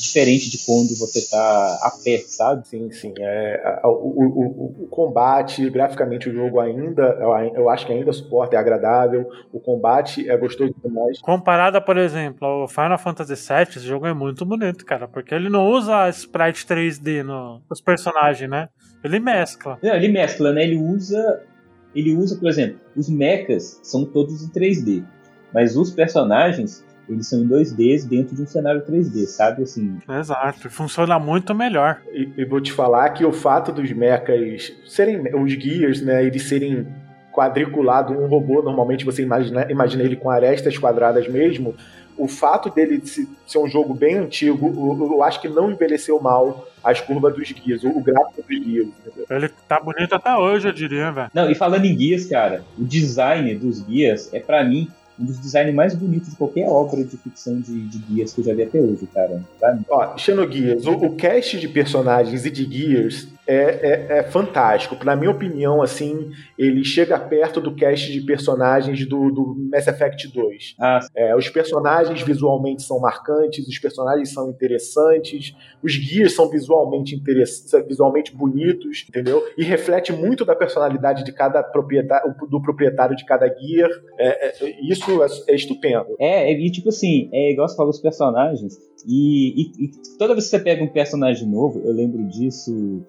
[0.00, 2.66] diferente de quando você tá a pé, sabe?
[2.66, 3.12] Sim, sim.
[3.18, 7.02] É, o, o, o, o, combate, graficamente, o jogo ainda,
[7.54, 9.28] eu acho que ainda suporta, é agradável.
[9.52, 11.20] O combate é gostoso demais.
[11.20, 15.50] Comparada, por exemplo, ao Final Fantasy VII, esse jogo é muito bonito, cara, porque ele
[15.50, 18.68] não usa sprite 3D no, nos personagens, né?
[19.02, 19.78] Ele mescla.
[19.82, 20.64] Não, ele mescla, né?
[20.64, 21.42] Ele usa.
[21.94, 25.02] Ele usa, por exemplo, os mechas são todos em 3D.
[25.52, 29.64] Mas os personagens, eles são em 2D dentro de um cenário 3D, sabe?
[29.64, 29.98] Assim.
[30.08, 32.00] Exato, funciona muito melhor.
[32.12, 36.44] E, e vou te falar que o fato dos mechas serem os gears, né, eles
[36.44, 36.86] serem
[37.32, 41.74] quadriculado um robô, normalmente você imagina, imagina ele com arestas quadradas mesmo.
[42.20, 47.00] O fato dele ser um jogo bem antigo, eu, acho que não envelheceu mal as
[47.00, 48.86] curvas dos guias, o, gráfico dos guias.
[48.86, 49.26] Entendeu?
[49.30, 51.30] Ele tá bonito até hoje, eu diria, velho.
[51.32, 55.38] Não, e falando em guias, cara, o design dos guias é para mim um dos
[55.38, 58.62] designs mais bonitos de qualquer obra de ficção de, de guias que eu já vi
[58.62, 59.42] até hoje, cara.
[59.58, 59.84] Pra mim.
[59.88, 65.04] Ó, Xenoguias, o, o cast de personagens e de guias é, é, é, fantástico.
[65.04, 70.28] Na minha opinião, assim, ele chega perto do cast de personagens do, do Mass Effect
[70.28, 70.76] 2.
[70.78, 71.00] Ah.
[71.16, 77.88] É, os personagens visualmente são marcantes, os personagens são interessantes, os guias são visualmente interessantes,
[77.88, 79.42] visualmente bonitos, entendeu?
[79.58, 83.88] E reflete muito da personalidade de cada proprietário, do proprietário de cada guia.
[84.16, 84.54] É, é,
[84.88, 86.14] isso é, é, estupendo.
[86.20, 88.78] É, e tipo assim, é igual você falou, os personagens.
[89.04, 93.04] E, e, e toda vez que você pega um personagem novo, eu lembro disso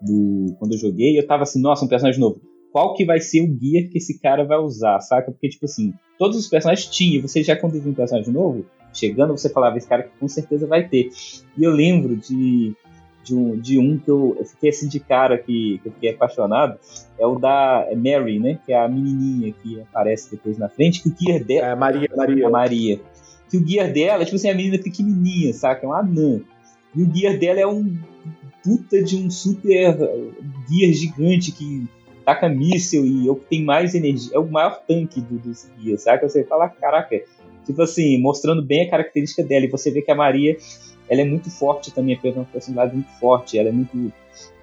[0.00, 2.40] do quando eu joguei, eu tava assim, nossa, um personagem novo.
[2.72, 5.32] Qual que vai ser o guia que esse cara vai usar, saca?
[5.32, 7.22] Porque, tipo assim, todos os personagens tinham.
[7.22, 10.86] Você já viu um personagem novo, chegando, você falava, esse cara que com certeza vai
[10.86, 11.08] ter.
[11.56, 12.74] E eu lembro de,
[13.24, 16.10] de, um, de um que eu, eu fiquei assim de cara que, que eu fiquei
[16.10, 16.78] apaixonado.
[17.18, 18.58] É o da Mary, né?
[18.66, 21.68] Que é a menininha que aparece depois na frente, que o guia dela...
[21.68, 22.46] É a Maria, Maria.
[22.46, 23.00] A Maria.
[23.48, 25.86] Que o guia dela, tipo assim, a menina pequenininha, saca?
[25.86, 26.40] É uma anã.
[26.94, 27.96] E o guia dela é um
[28.66, 29.96] puta de um super
[30.68, 31.86] guia gigante que
[32.24, 35.70] taca míssil e é o que tem mais energia, é o maior tanque do, dos
[35.78, 36.28] guias, sabe?
[36.28, 37.22] Você fala, caraca,
[37.64, 39.64] tipo assim, mostrando bem a característica dela.
[39.64, 40.56] E você vê que a Maria,
[41.08, 44.12] ela é muito forte também, é uma personalidade muito forte, ela é muito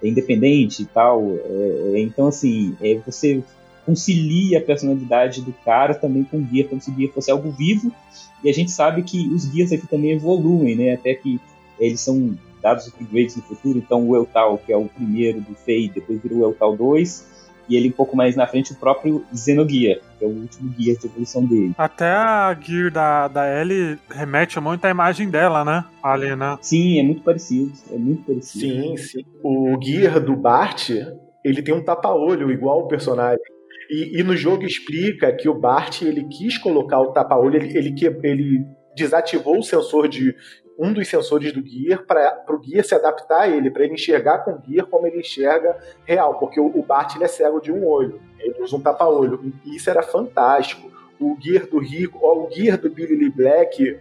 [0.02, 1.22] independente e tal.
[1.32, 3.42] É, é, então, assim, é, você
[3.86, 7.50] concilia a personalidade do cara também com o guia, como se o guia fosse algo
[7.50, 7.90] vivo.
[8.42, 10.92] E a gente sabe que os guias aqui também evoluem, né?
[10.92, 11.40] Até que
[11.80, 13.78] eles são dados upgrades no futuro.
[13.78, 17.34] Então, o Eltal, que é o primeiro do FEI, depois virou o Eltal 2.
[17.68, 20.94] E ele um pouco mais na frente, o próprio Xenogear, que é o último guia
[20.96, 21.72] de evolução dele.
[21.78, 25.84] Até a Gear da, da Ellie remete muito à imagem dela, né?
[26.02, 26.58] Ali, né?
[26.60, 27.72] Sim, é muito parecido.
[27.90, 28.64] É muito parecido.
[28.66, 29.24] Sim, sim.
[29.42, 30.90] O Gear do Bart,
[31.42, 33.40] ele tem um tapa-olho igual o personagem.
[33.90, 37.94] E, e, no jogo explica que o Bart ele quis colocar o tapa-olho, ele, ele,
[38.22, 40.34] ele desativou o sensor de,
[40.78, 44.38] um dos sensores do Gear para o Gear se adaptar a ele, para ele enxergar
[44.38, 47.72] com o Gear como ele enxerga real, porque o, o Bart ele é cego de
[47.72, 50.92] um olho, ele usa um tapa-olho, e isso era fantástico.
[51.20, 54.00] O Gear do Rico, o Gear do Billy Lee Black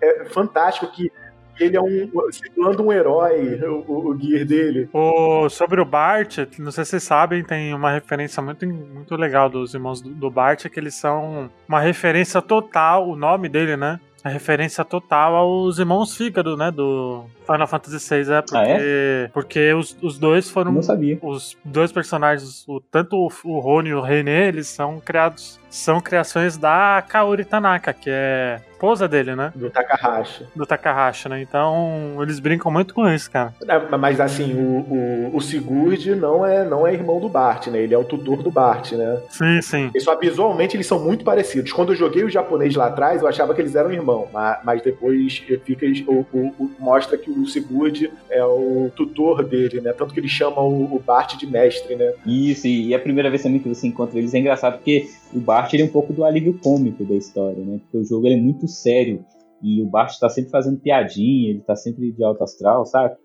[0.00, 1.10] é, é fantástico que
[1.58, 4.88] ele é um simulando um herói, o, o gear dele.
[4.92, 9.48] O, sobre o Bart, não sei se vocês sabem, tem uma referência muito, muito legal
[9.48, 14.00] dos irmãos do, do Bart, que eles são uma referência total, o nome dele, né?
[14.24, 16.70] A referência total aos irmãos Fígaro, né?
[16.70, 19.30] Do Final Fantasy VI, é porque, ah, é?
[19.32, 20.72] porque os, os dois foram.
[20.72, 21.18] Não sabia.
[21.22, 25.60] Os dois personagens, o, tanto o, o Rony e o René, eles são criados.
[25.70, 29.50] São criações da Kaori Tanaka, que é esposa dele, né?
[29.54, 30.46] Do Takahashi.
[30.54, 31.40] Do Takahashi, né?
[31.40, 33.54] Então, eles brincam muito com isso, cara.
[33.66, 37.78] É, mas assim, o, o, o Sigurd não é, não é irmão do Bart, né?
[37.78, 39.22] Ele é o tutor do Bart, né?
[39.30, 39.90] Sim, sim.
[39.94, 41.72] E só visualmente eles são muito parecidos.
[41.72, 44.82] Quando eu joguei o japonês lá atrás, eu achava que eles eram irmão, mas, mas
[44.82, 49.92] depois fica, o, o, mostra que o Sigurd é o tutor dele, né?
[49.92, 52.12] Tanto que ele chama o, o Bart de mestre, né?
[52.26, 55.72] Isso, e a primeira vez também que você encontra eles é engraçado porque o Bart
[55.72, 57.80] ele é um pouco do alívio cômico da história, né?
[57.82, 59.24] Porque o jogo é muito sério
[59.62, 63.16] e o Bart está sempre fazendo piadinha, ele está sempre de alto astral, sabe?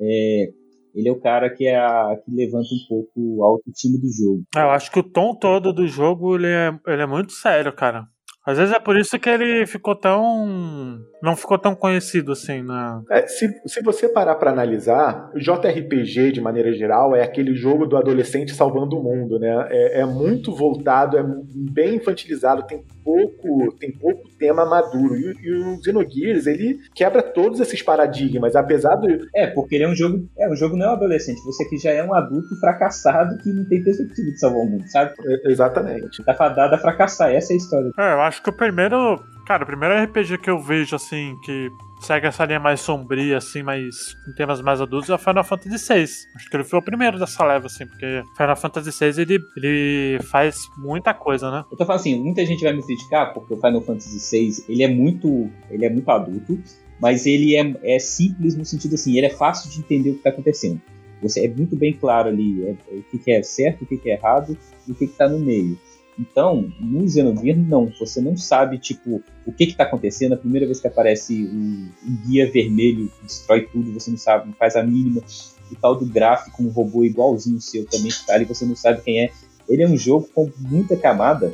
[0.00, 0.50] É,
[0.94, 4.42] ele é o cara que, é a, que levanta um pouco a autoestima do jogo.
[4.54, 7.72] É, eu acho que o tom todo do jogo ele é, ele é muito sério,
[7.72, 8.06] cara.
[8.44, 10.98] Às vezes é por isso que ele ficou tão.
[11.22, 13.00] não ficou tão conhecido assim, né?
[13.08, 17.86] É, se, se você parar para analisar, o JRPG, de maneira geral, é aquele jogo
[17.86, 19.68] do adolescente salvando o mundo, né?
[19.70, 21.24] É, é muito voltado, é
[21.54, 25.16] bem infantilizado, tem pouco, tem pouco tema maduro.
[25.16, 29.06] E, e o Xenogears, ele quebra todos esses paradigmas, apesar do.
[29.34, 30.28] É, porque ele é um jogo.
[30.38, 33.52] É, o jogo não é um adolescente, você que já é um adulto fracassado que
[33.52, 35.12] não tem perspectiva de salvar o mundo, sabe?
[35.24, 36.22] É, exatamente.
[36.24, 37.90] Tá fadado a fracassar, essa é a história.
[37.98, 39.22] É, eu acho que o primeiro.
[39.46, 43.62] Cara, o primeiro RPG que eu vejo, assim, que segue essa linha mais sombria, assim,
[43.62, 44.14] mais.
[44.28, 46.04] em temas mais adultos, é o Final Fantasy VI.
[46.36, 50.18] Acho que ele foi o primeiro dessa leva, assim, porque Final Fantasy VI ele, ele
[50.30, 51.64] faz muita coisa, né?
[51.70, 54.82] Eu tô falando assim, muita gente vai me criticar, porque o Final Fantasy VI ele
[54.82, 55.50] é muito.
[55.70, 56.58] ele é muito adulto,
[57.00, 60.22] mas ele é, é simples no sentido assim, ele é fácil de entender o que
[60.22, 60.80] tá acontecendo.
[61.20, 63.96] Você é muito bem claro ali é, é, o que, que é certo, o que,
[63.96, 65.78] que é errado e o que está no meio.
[66.18, 67.90] Então, no Xenogears, não.
[67.98, 70.34] Você não sabe, tipo, o que está acontecendo.
[70.34, 71.88] A primeira vez que aparece um,
[72.26, 75.22] guia vermelho destrói tudo, você não sabe, não faz a mínima.
[75.70, 78.76] O tal do gráfico, um robô igualzinho o seu também que tá ali, você não
[78.76, 79.30] sabe quem é.
[79.68, 81.52] Ele é um jogo com muita camada.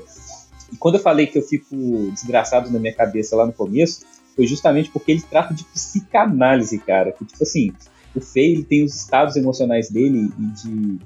[0.73, 1.77] E quando eu falei que eu fico
[2.13, 7.13] desgraçado na minha cabeça lá no começo, foi justamente porque ele trata de psicanálise, cara.
[7.13, 7.73] Que, tipo assim,
[8.15, 10.99] o Fei ele tem os estados emocionais dele e de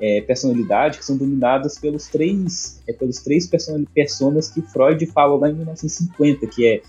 [0.00, 3.48] é, personalidade que são dominadas pelos três, é, pelos três
[3.94, 6.82] personas que Freud falou lá em 1950, que é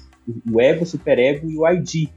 [0.50, 2.10] o ego, o superego e o ID, que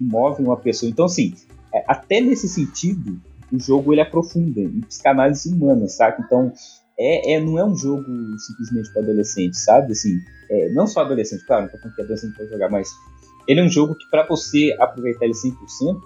[0.00, 0.90] movem uma pessoa.
[0.90, 1.34] Então, assim,
[1.72, 3.20] é, até nesse sentido,
[3.52, 6.22] o jogo ele aprofunda em psicanálise humana, sabe?
[6.24, 6.52] Então,
[6.98, 8.04] é, é, não é um jogo
[8.38, 9.92] simplesmente para adolescente, sabe?
[9.92, 10.18] Assim,
[10.50, 12.88] é, não só adolescente, claro, não tô falando adolescente pode jogar, mas
[13.48, 16.00] ele é um jogo que para você aproveitar ele 100%,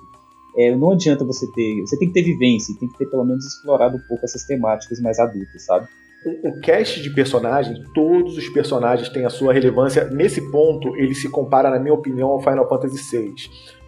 [0.57, 1.81] é, não adianta você ter.
[1.83, 5.01] Você tem que ter vivência, tem que ter pelo menos explorado um pouco essas temáticas
[5.01, 5.87] mais adultas, sabe?
[6.42, 10.05] O cast de personagens, todos os personagens têm a sua relevância.
[10.07, 13.33] Nesse ponto, ele se compara, na minha opinião, ao Final Fantasy VI.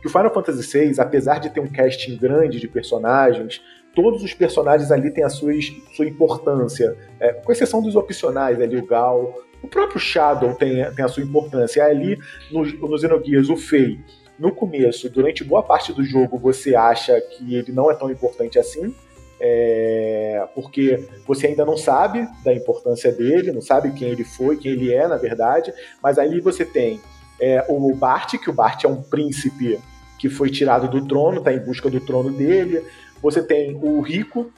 [0.01, 3.61] Que o Final Fantasy VI, apesar de ter um casting grande de personagens,
[3.93, 5.51] todos os personagens ali têm a sua,
[5.97, 6.97] sua importância.
[7.19, 11.25] É, com exceção dos opcionais, ali o Gal, o próprio Shadow tem, tem a sua
[11.25, 11.85] importância.
[11.85, 12.17] Ali,
[12.53, 13.99] no, no Xenogears, o Fei
[14.39, 18.59] no começo, durante boa parte do jogo, você acha que ele não é tão importante
[18.59, 18.95] assim,
[19.41, 24.73] é, porque você ainda não sabe da importância dele, não sabe quem ele foi, quem
[24.73, 25.73] ele é, na verdade,
[26.03, 27.01] mas aí você tem
[27.41, 29.79] é, o Bart, que o Bart é um príncipe
[30.19, 32.83] que foi tirado do trono, está em busca do trono dele,
[33.23, 34.51] você tem o Rico,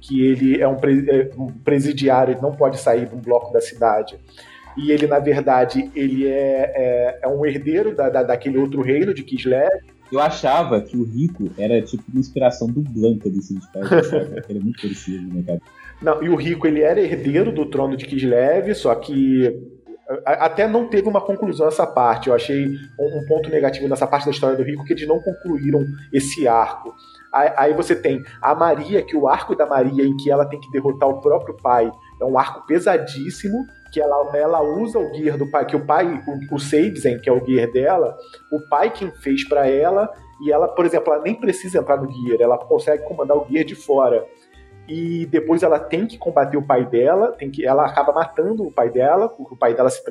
[0.00, 1.30] que ele é um, é
[1.64, 4.18] presidiário, ele não pode sair de um bloco da cidade,
[4.78, 9.12] e ele, na verdade, ele é, é, é um herdeiro da, da, daquele outro reino
[9.12, 9.68] de Kislev.
[10.10, 13.54] Eu achava que o Rico era tipo uma inspiração do Blanca desse
[14.48, 15.60] Ele é muito parecido, né, cara?
[16.00, 19.52] Não, e o Rico, ele era herdeiro do trono de Kislev, só que
[20.24, 22.28] até não teve uma conclusão essa parte.
[22.28, 25.84] Eu achei um, ponto negativo nessa parte da história do Rico que eles não concluíram
[26.12, 26.94] esse arco.
[27.32, 30.70] Aí você tem a Maria, que o arco da Maria, em que ela tem que
[30.70, 35.50] derrotar o próprio pai, é um arco pesadíssimo que ela, ela usa o gear do
[35.50, 38.16] pai, que o pai, o, o Seibzen, que é o gear dela,
[38.52, 42.10] o pai quem fez para ela, e ela, por exemplo, ela nem precisa entrar no
[42.10, 44.26] gear, ela consegue comandar o gear de fora.
[44.86, 48.72] E depois ela tem que combater o pai dela, tem que, ela acaba matando o
[48.72, 50.02] pai dela, porque o pai dela se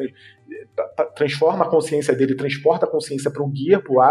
[1.16, 4.02] transforma a consciência dele, transporta a consciência para o gear, para o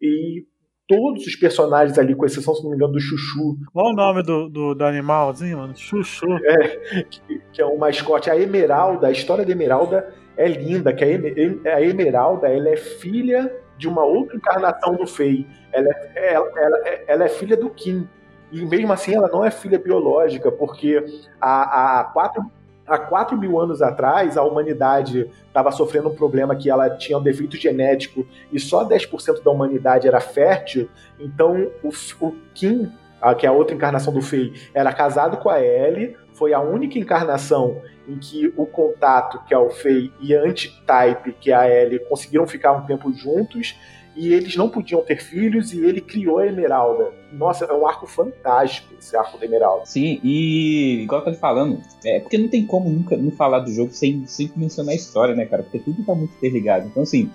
[0.00, 0.46] e
[0.88, 3.58] todos os personagens ali, com exceção, se não me engano, do Chuchu.
[3.72, 5.76] Qual o nome do, do, do animalzinho, mano?
[5.76, 6.26] Chuchu.
[6.44, 8.30] É, que, que, é um mascote.
[8.30, 13.54] A Emeralda, a história da Emeralda é linda, que a, a Emeralda ela é filha
[13.76, 15.46] de uma outra encarnação do Fei.
[15.72, 18.08] Ela é, ela, ela, ela é filha do Kim.
[18.50, 21.04] E mesmo assim ela não é filha biológica, porque
[21.38, 22.42] há, há quatro,
[22.88, 27.22] há 4 mil anos atrás, a humanidade estava sofrendo um problema que ela tinha um
[27.22, 32.90] defeito genético e só 10% da humanidade era fértil, então o, o Kim,
[33.38, 36.98] que é a outra encarnação do Fei, era casado com a Ellie, foi a única
[36.98, 41.68] encarnação em que o contato, que é o Fei, e a Antitype, que é a
[41.68, 43.76] Ellie, conseguiram ficar um tempo juntos,
[44.18, 47.12] e eles não podiam ter filhos e ele criou a Emeralda.
[47.32, 49.86] Nossa, é um arco fantástico esse arco da Emeralda.
[49.86, 53.72] Sim, e igual eu tô falando, é porque não tem como nunca não falar do
[53.72, 55.62] jogo sem, sem mencionar a história, né, cara?
[55.62, 56.88] Porque tudo tá muito interligado.
[56.88, 57.30] Então, assim,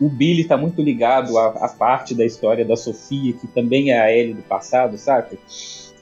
[0.00, 4.00] o Billy tá muito ligado à, à parte da história da Sofia, que também é
[4.00, 5.36] a Ellie do passado, saca?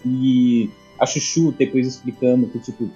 [0.07, 2.89] E a Chuchu depois explicando que, tipo,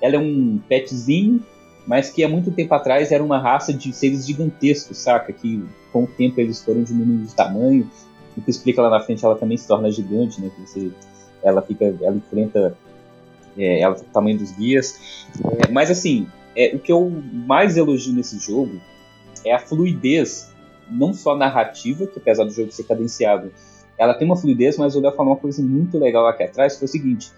[0.00, 1.44] ela é um petzinho
[1.88, 5.32] mas que há muito tempo atrás era uma raça de seres gigantescos, saca?
[5.32, 7.90] Que com o tempo eles foram diminuindo de tamanho.
[8.36, 10.50] O que explica lá na frente, ela também se torna gigante, né?
[10.58, 10.92] Você,
[11.42, 12.76] ela fica, ela enfrenta,
[13.56, 15.26] é, ela o tamanho dos guias.
[15.66, 18.78] É, mas assim, é, o que eu mais elogio nesse jogo
[19.42, 20.52] é a fluidez,
[20.90, 23.50] não só narrativa, que apesar do jogo ser cadenciado,
[23.96, 26.80] ela tem uma fluidez, mas o Léo falou uma coisa muito legal aqui atrás, que
[26.80, 27.32] foi o seguinte,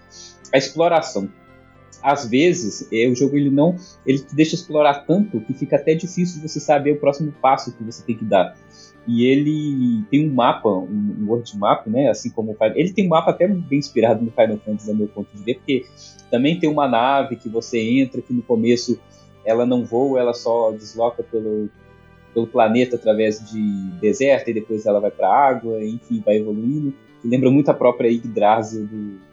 [0.53, 1.29] a exploração
[2.01, 3.75] às vezes é, o jogo ele não
[4.05, 7.83] ele te deixa explorar tanto que fica até difícil você saber o próximo passo que
[7.83, 8.55] você tem que dar.
[9.07, 12.93] E ele tem um mapa um, um world map né assim como o Final ele
[12.93, 15.85] tem um mapa até bem inspirado no Final Fantasy do meu ponto de ver porque
[16.29, 18.99] também tem uma nave que você entra que no começo
[19.43, 21.69] ela não voa ela só desloca pelo
[22.33, 23.61] pelo planeta através de
[23.99, 26.93] deserto e depois ela vai para água enfim vai evoluindo.
[27.23, 29.30] Lembra muito a própria Yggdrasil do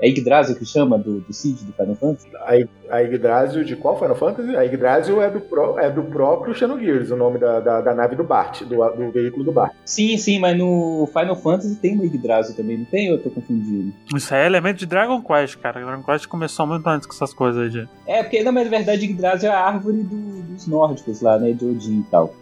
[0.00, 2.28] É Yggdrasil que chama do, do Cid do Final Fantasy?
[2.36, 4.54] A, a Yggdrasil de qual Final Fantasy?
[4.54, 8.14] A Yggdrasil é do, pro, é do próprio Xenogears, o nome da, da, da nave
[8.14, 9.72] do Bart, do, do, veículo do Bart.
[9.84, 13.06] Sim, sim, mas no Final Fantasy tem uma Yggdrasil também, não tem?
[13.06, 13.92] Eu tô confundindo?
[14.14, 15.84] Isso é elemento de Dragon Quest, cara.
[15.84, 17.70] Dragon Quest começou muito antes com essas coisas aí.
[17.70, 17.88] De...
[18.06, 21.52] É, porque na verdade Yggdrasil é a árvore do, dos nórdicos lá, né?
[21.52, 22.34] De Odin e tal.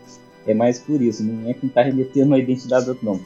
[0.47, 3.21] É mais por isso, não é quem tá remetendo a identidade do outro, não.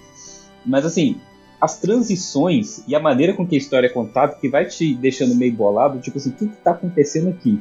[0.64, 1.18] Mas assim,
[1.61, 5.34] as transições e a maneira com que a história é contada que vai te deixando
[5.34, 7.61] meio bolado, tipo assim, o que, que tá acontecendo aqui?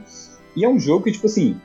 [0.56, 1.60] E é um jogo que, tipo assim,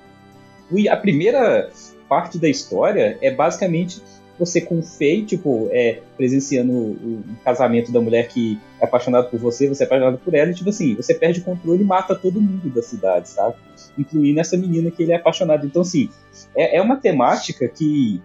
[0.91, 1.71] a primeira
[2.09, 4.03] parte da história é basicamente
[4.39, 9.39] você com Fei, tipo, é, presenciando o, o, casamento da mulher que é apaixonada por
[9.39, 12.15] você, você é apaixonado por ela, e tipo assim, você perde o controle e mata
[12.15, 13.57] todo mundo da cidade, sabe?
[13.97, 15.67] Incluindo essa menina que ele é apaixonado.
[15.67, 16.09] Então, assim,
[16.57, 18.21] é, é uma temática que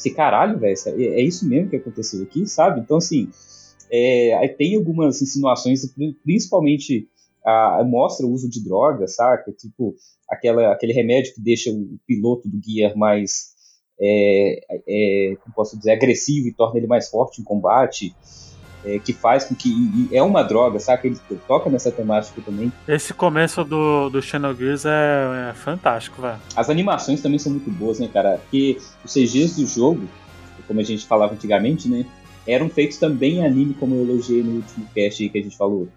[0.00, 2.80] esse caralho, velho, é, é, isso mesmo que aconteceu aqui, sabe?
[2.80, 3.28] Então, assim,
[3.92, 5.82] é, tem algumas insinuações,
[6.24, 7.06] principalmente
[7.44, 9.52] a, mostra o uso de drogas, saca?
[9.52, 9.94] Tipo,
[10.28, 13.54] aquela, aquele remédio que deixa o piloto do Gear mais,
[14.00, 18.14] é, é, como posso dizer, agressivo e torna ele mais forte em combate
[18.84, 20.08] é, que faz com que.
[20.12, 21.08] é uma droga, sabe?
[21.08, 22.72] Ele toca nessa temática também.
[22.86, 26.38] Esse começo do, do Xenogears é, é fantástico, velho.
[26.56, 28.38] As animações também são muito boas, né, cara?
[28.38, 30.08] Porque os CGs do jogo,
[30.66, 32.04] como a gente falava antigamente, né?
[32.46, 35.88] Eram feitos também em anime, como eu elogiei no último cast que a gente falou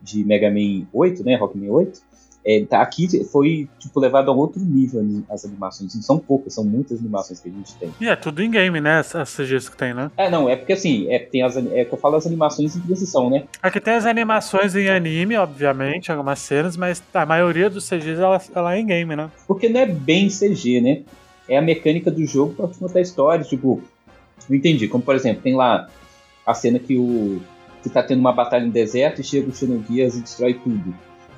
[0.00, 1.36] de Mega Man 8, né?
[1.36, 2.11] Rockman 8
[2.44, 5.94] é, tá, aqui foi tipo, levado a outro nível as animações.
[5.94, 7.94] Não são poucas, são muitas animações que a gente tem.
[8.00, 8.98] E é tudo em game, né?
[8.98, 10.10] As CGs que tem, né?
[10.16, 12.80] É, não, é porque assim, é, tem as, é que eu falo as animações em
[12.80, 13.44] transição, né?
[13.62, 18.40] Aqui tem as animações em anime, obviamente, algumas cenas, mas a maioria dos CGs ela,
[18.54, 19.30] ela é em game, né?
[19.46, 21.02] Porque não é bem CG, né?
[21.48, 23.80] É a mecânica do jogo pra te contar histórias, tipo,
[24.48, 24.88] não entendi.
[24.88, 25.88] Como por exemplo, tem lá
[26.44, 27.40] a cena que o.
[27.84, 30.92] que tá tendo uma batalha no deserto e chega o Xenogears e destrói tudo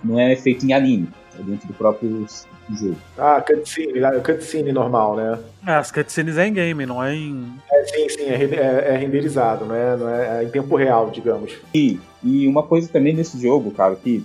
[0.04, 2.26] não é feito em anime, é dentro do próprio
[2.72, 2.96] jogo.
[3.18, 5.38] Ah, cutscene, cutscene normal, né?
[5.66, 7.52] É, as cutscenes é em game, não é em.
[7.72, 11.10] É, sim, sim, é, é, é renderizado, não é, não é, é, em tempo real,
[11.10, 11.52] digamos.
[11.74, 14.24] E, e uma coisa também nesse jogo, cara, que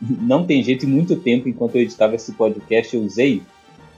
[0.00, 3.42] não tem jeito, em muito tempo, enquanto eu editava esse podcast, eu usei,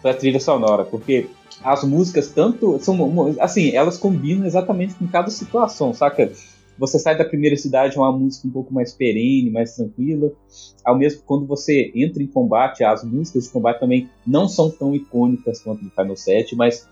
[0.01, 1.29] foi a trilha sonora, porque
[1.63, 6.31] as músicas tanto são assim, elas combinam exatamente com cada situação, saca?
[6.81, 10.33] Você sai da primeira cidade é uma música um pouco mais perene, mais tranquila.
[10.83, 14.95] Ao mesmo quando você entra em combate, as músicas de combate também não são tão
[14.95, 16.89] icônicas quanto do Final 7, mas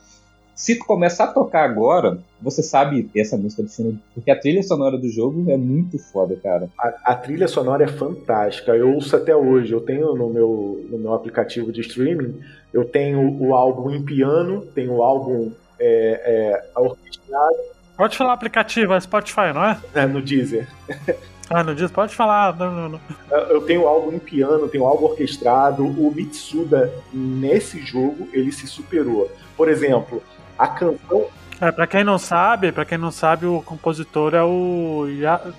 [0.54, 4.98] se começar a tocar agora, você sabe essa música do Sino, porque a trilha sonora
[4.98, 6.68] do jogo é muito foda, cara.
[6.78, 8.76] A, a, trilha sonora é fantástica.
[8.76, 9.72] Eu ouço até hoje.
[9.72, 12.40] Eu tenho no meu, no meu aplicativo de streaming,
[12.74, 18.94] eu tenho o álbum em piano, tenho o álbum é, é, orquestrado Pode falar aplicativo,
[18.94, 19.76] é Spotify, não é?
[19.92, 20.68] É, no Deezer.
[21.50, 22.54] Ah, no Deezer, pode falar.
[22.58, 23.00] Não, não, não.
[23.48, 25.82] Eu tenho algo em piano, tenho algo orquestrado.
[25.82, 29.34] O Mitsuda, nesse jogo, ele se superou.
[29.56, 30.22] Por exemplo,
[30.58, 31.24] a canção
[31.60, 35.06] é, pra quem não sabe, para quem não sabe, o compositor é o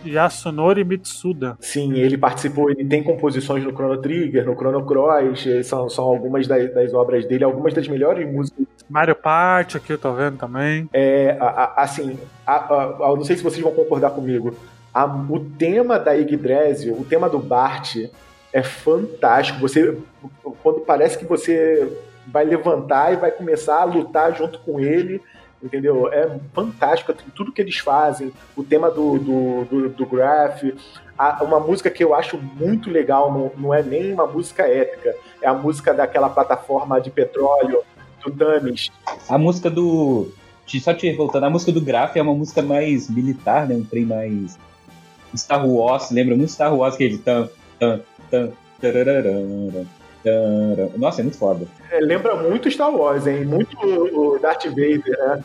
[0.06, 1.58] Yasunori Mitsuda.
[1.60, 6.48] Sim, ele participou, ele tem composições no Chrono Trigger, no Chrono Cross, são, são algumas
[6.48, 8.66] das, das obras dele, algumas das melhores músicas.
[8.90, 10.90] Mario Party aqui eu tô vendo também.
[10.92, 14.56] É, a, a, assim, a, não sei se vocês vão concordar comigo,
[15.30, 17.96] o tema da Yggdrasil, o tema do Bart
[18.52, 19.60] é fantástico.
[19.60, 19.98] Você,
[20.64, 21.88] quando parece que você
[22.28, 25.22] vai levantar e vai começar a lutar junto com ele,
[25.62, 26.12] entendeu?
[26.12, 30.64] É fantástico tudo que eles fazem, o tema do, do, do, do Graph,
[31.18, 35.14] a, uma música que eu acho muito legal, não, não é nem uma música épica,
[35.42, 37.84] é a música daquela plataforma de petróleo
[38.24, 38.90] do Damis.
[39.28, 40.32] A música do.
[40.66, 43.76] Só te voltando, a música do Graph é uma música mais militar, né?
[43.76, 44.58] Um trem mais.
[45.36, 47.50] Star Wars, lembra muito Star Wars, aquele tan,
[47.80, 48.02] tan,
[48.32, 48.52] tan,
[50.98, 51.66] nossa, é muito foda.
[51.92, 53.46] É, lembra muito Star Wars, hein?
[53.46, 55.44] Muito o Darth Vader, né?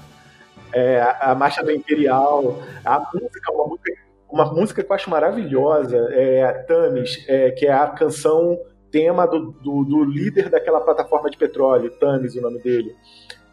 [0.73, 3.93] É, a marcha do Imperial, a música, uma música,
[4.29, 8.59] uma música que eu acho maravilhosa, é Tamis, é, que é a canção
[8.91, 12.95] tema do, do, do, líder daquela plataforma de petróleo, Tamis, o nome dele.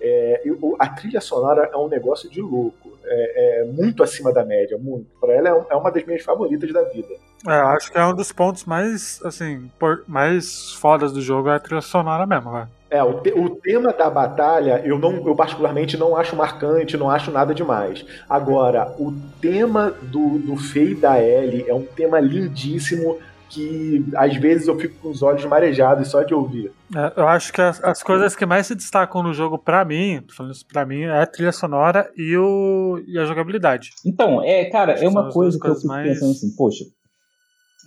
[0.02, 0.42] É,
[0.80, 5.08] a trilha sonora é um negócio de louco, é, é muito acima da média, muito.
[5.20, 7.14] Para ela é, é, uma das minhas favoritas da vida.
[7.48, 11.56] É, acho que é um dos pontos mais, assim, por, mais fodas do jogo é
[11.56, 12.70] a trilha sonora mesmo, velho.
[12.90, 17.10] É, o, te, o, tema da batalha eu não, eu particularmente não acho marcante, não
[17.10, 18.06] acho nada demais.
[18.30, 23.18] Agora, o tema do, do Fei da Ellie é um tema lindíssimo
[23.52, 26.72] que às vezes eu fico com os olhos marejados só de ouvir.
[26.96, 30.24] É, eu acho que as, as, coisas que mais se destacam no jogo para mim,
[30.36, 33.92] falando isso pra mim, é a trilha sonora e, o, e a jogabilidade.
[34.06, 36.08] Então, é, cara, é uma coisa que eu fico mais...
[36.08, 36.86] pensando assim, poxa,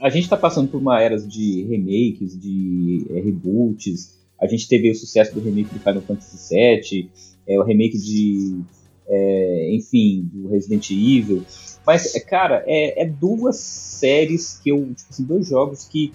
[0.03, 4.19] a gente tá passando por uma era de remakes, de é, reboots.
[4.41, 7.11] A gente teve o sucesso do remake do Final Fantasy VII,
[7.49, 8.61] é, o remake de.
[9.07, 11.43] É, enfim, do Resident Evil.
[11.87, 14.79] Mas, cara, é, é, duas séries que eu.
[14.95, 16.13] Tipo assim, dois jogos que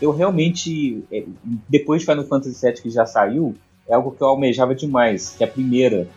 [0.00, 1.04] eu realmente.
[1.12, 1.24] É,
[1.68, 3.54] depois de Final Fantasy VII que já saiu,
[3.88, 5.34] é algo que eu almejava demais.
[5.36, 6.08] Que a primeira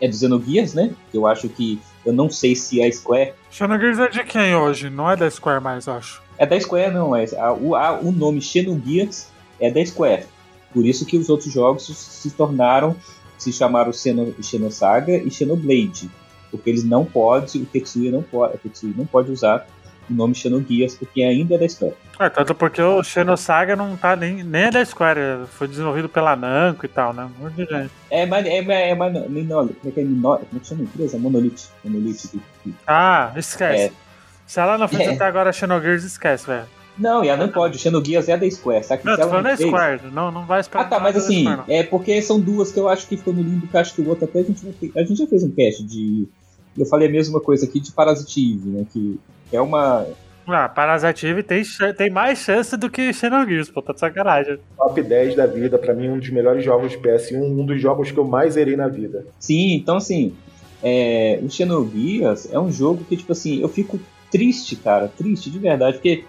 [0.00, 0.94] é do Xenogears, né?
[1.10, 1.80] Que eu acho que.
[2.04, 3.34] Eu não sei se a Square.
[3.50, 4.90] Xenogears é de quem hoje?
[4.90, 6.20] Não é da Square mais, acho.
[6.36, 7.14] É da Square, não.
[7.14, 9.28] É, a, o, a, o nome Xenogears
[9.60, 10.24] é da Square.
[10.72, 12.96] Por isso que os outros jogos se tornaram,
[13.38, 16.10] se chamaram Xeno, Xenosaga e Xenoblade.
[16.52, 19.66] Porque eles não podem, o Tetsuya não pode, Tetsuya não pode usar
[20.08, 21.94] o nome Xenogears, porque ainda é da Square.
[22.20, 26.36] É, tanto porque o Xenosaga não tá nem, nem é da Square, foi desenvolvido pela
[26.36, 27.28] Namco e tal, né?
[27.56, 27.90] De gente.
[28.10, 30.84] É, mas é, é, é, como é que é Minor, como é que chama a
[30.84, 31.18] empresa?
[31.18, 31.68] Monolith.
[31.82, 32.40] Monolith.
[32.86, 33.84] Ah, esquece.
[33.84, 33.92] É.
[34.46, 35.14] Se ela não fez é.
[35.14, 36.66] até agora Xenogears, esquece, velho.
[36.98, 37.76] Não, e ela não pode.
[37.76, 39.02] O Xenogears é da Square, sabe?
[39.04, 40.00] Não, tô falando da Square.
[40.12, 40.84] Não, não vai esperar.
[40.84, 43.66] Ah, tá, mas assim, é porque são duas que eu acho que ficou no limbo,
[43.66, 46.28] que acho que o outro até a gente, a gente já fez um cast de.
[46.76, 48.86] Eu falei a mesma coisa aqui de Parasite Eve, né?
[48.92, 49.18] Que
[49.52, 50.06] é uma.
[50.46, 51.62] Ah, Parasite Eve tem,
[51.96, 54.58] tem mais chance do que Xenogears, pô, tá de sacanagem.
[54.76, 58.10] Top 10 da vida, pra mim, um dos melhores jogos de PS1, um dos jogos
[58.10, 59.24] que eu mais zerei na vida.
[59.38, 60.34] Sim, então assim,
[60.82, 64.00] é, o Xenogears é um jogo que, tipo assim, eu fico
[64.30, 66.24] triste, cara, triste de verdade, porque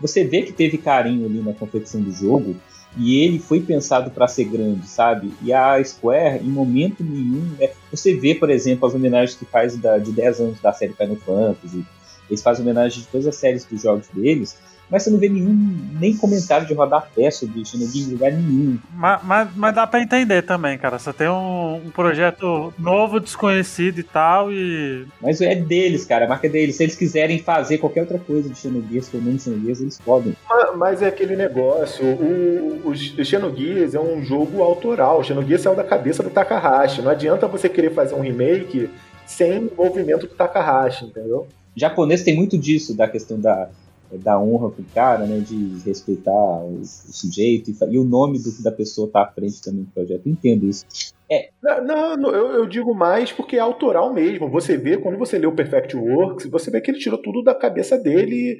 [0.00, 2.54] você vê que teve carinho ali na confecção do jogo
[2.96, 5.32] e ele foi pensado para ser grande, sabe?
[5.42, 7.70] E a Square, em momento nenhum, né?
[7.90, 11.16] você vê, por exemplo, as homenagens que faz da, de 10 anos da série Final
[11.16, 11.84] Fantasy,
[12.28, 14.56] eles fazem homenagem de todas as séries dos jogos deles,
[14.90, 18.32] mas você não vê nenhum nem comentário de rodapé sobre isso, não vi em lugar
[18.32, 18.78] nenhum.
[18.94, 20.98] Mas, mas, mas dá pra entender também, cara.
[20.98, 25.06] Você tem um, um, projeto novo, desconhecido e tal, e.
[25.20, 26.76] Mas é deles, cara, a marca é deles.
[26.76, 30.34] Se eles quiserem fazer qualquer outra coisa de Xenogears, com o nome Xenogears, eles podem.
[30.48, 35.20] Mas, mas, é aquele negócio, o, o, o Xenogears é um jogo autoral.
[35.20, 37.02] O Xenogears saiu da cabeça do Takahashi.
[37.02, 38.88] Não adianta você querer fazer um remake
[39.26, 41.46] sem envolvimento do Takahashi, entendeu?
[41.76, 43.68] O japonês tem muito disso, da questão da
[44.16, 48.62] dar honra pro cara, né, de respeitar o, o sujeito e, e, o nome do,
[48.62, 50.28] da pessoa tá à frente também do projeto.
[50.28, 50.86] Entendo isso.
[51.30, 51.50] É.
[51.62, 54.50] Não, não eu, eu, digo mais porque é autoral mesmo.
[54.50, 57.54] Você vê, quando você lê o Perfect Works, você vê que ele tirou tudo da
[57.54, 58.58] cabeça dele,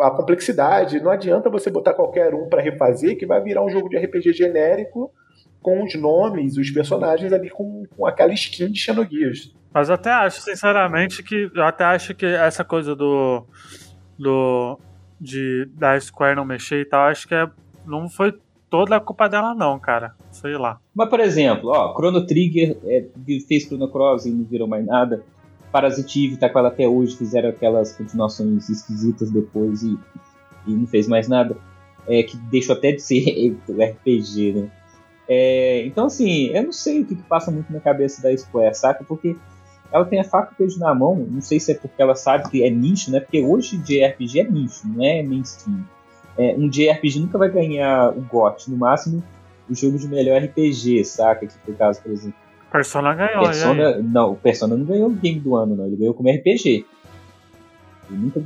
[0.00, 1.00] a complexidade.
[1.00, 4.34] Não adianta você botar qualquer um para refazer que vai virar um jogo de RPG
[4.34, 5.10] genérico
[5.62, 9.54] com os nomes, os personagens ali com, com aquela skin de Xenogears.
[9.72, 13.44] Mas eu até acho, sinceramente, que eu até acho que essa coisa do
[14.18, 14.78] do
[15.20, 17.48] de da Square não mexer e tal, acho que é,
[17.86, 18.34] não foi
[18.70, 20.14] toda a culpa dela não, cara.
[20.30, 20.78] Sei lá.
[20.94, 23.06] Mas por exemplo, ó, Chrono Trigger é,
[23.46, 25.22] fez Chrono Cross e não virou mais nada.
[25.72, 29.98] Parasitive tá com ela até hoje, fizeram aquelas continuações esquisitas depois e,
[30.66, 31.56] e não fez mais nada.
[32.06, 34.70] É, que deixou até de ser RPG, né?
[35.28, 38.74] É, então, assim, eu não sei o que, que, passa muito na cabeça da Square,
[38.74, 39.04] saca?
[39.04, 39.36] Porque
[39.92, 41.26] ela tem a faca e o queijo na mão.
[41.30, 43.20] Não sei se é porque ela sabe que é nicho, né?
[43.20, 45.84] Porque hoje JRPG é nicho, não é mainstream.
[46.36, 49.22] É, um JRPG nunca vai ganhar o GOT, no máximo
[49.68, 51.46] o jogo de melhor RPG, saca?
[51.46, 52.38] Que foi o caso, por exemplo.
[52.70, 55.86] Persona ganhou, Persona, Não, o Persona não ganhou o game do ano, não.
[55.86, 56.84] Ele ganhou como RPG.
[58.10, 58.42] Ele nunca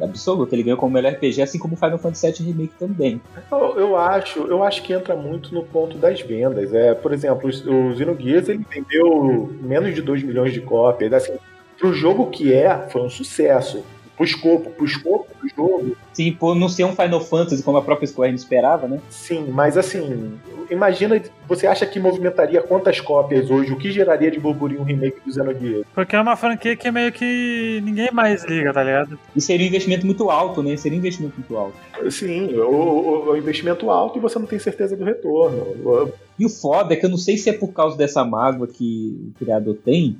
[0.00, 0.54] absoluto.
[0.54, 3.20] Ele ganhou como melhor RPG, assim como Final Fantasy VII Remake também.
[3.50, 6.72] Eu, eu, acho, eu acho que entra muito no ponto das vendas.
[6.72, 11.12] É, por exemplo, o, o Xenogears ele vendeu menos de 2 milhões de cópias.
[11.12, 11.36] Assim,
[11.78, 13.84] pro jogo que é, foi um sucesso.
[14.22, 15.96] Pro escopo, pro escopo do jogo.
[16.12, 19.00] Sim, por não ser um Final Fantasy como a própria Square esperava, né?
[19.10, 20.38] Sim, mas assim,
[20.70, 23.72] imagina, você acha que movimentaria quantas cópias hoje?
[23.72, 25.84] O que geraria de burburinho um remake do Xenogears?
[25.92, 29.18] Porque é uma franquia que meio que ninguém mais liga, tá ligado?
[29.34, 30.76] E seria um investimento muito alto, né?
[30.76, 31.76] Seria um investimento muito alto.
[32.08, 36.12] Sim, o, o, o investimento alto e você não tem certeza do retorno.
[36.38, 39.32] E o foda é que eu não sei se é por causa dessa mágoa que
[39.34, 40.16] o criador tem,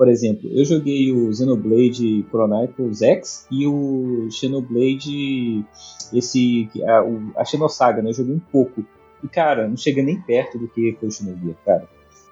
[0.00, 5.62] por exemplo, eu joguei o Xenoblade Chronicles X e o Xenoblade,
[6.10, 8.08] esse, a, a Xenosaga, né?
[8.08, 8.82] Eu joguei um pouco.
[9.22, 11.86] E, cara, não chega nem perto do que foi o Xenogear, cara.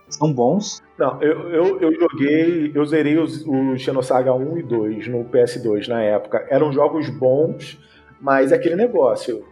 [0.08, 0.82] São bons.
[0.98, 5.88] Não, eu, eu, eu joguei, eu zerei os, o Xenosaga 1 e 2 no PS2
[5.88, 6.46] na época.
[6.48, 7.78] Eram jogos bons,
[8.18, 9.44] mas é aquele negócio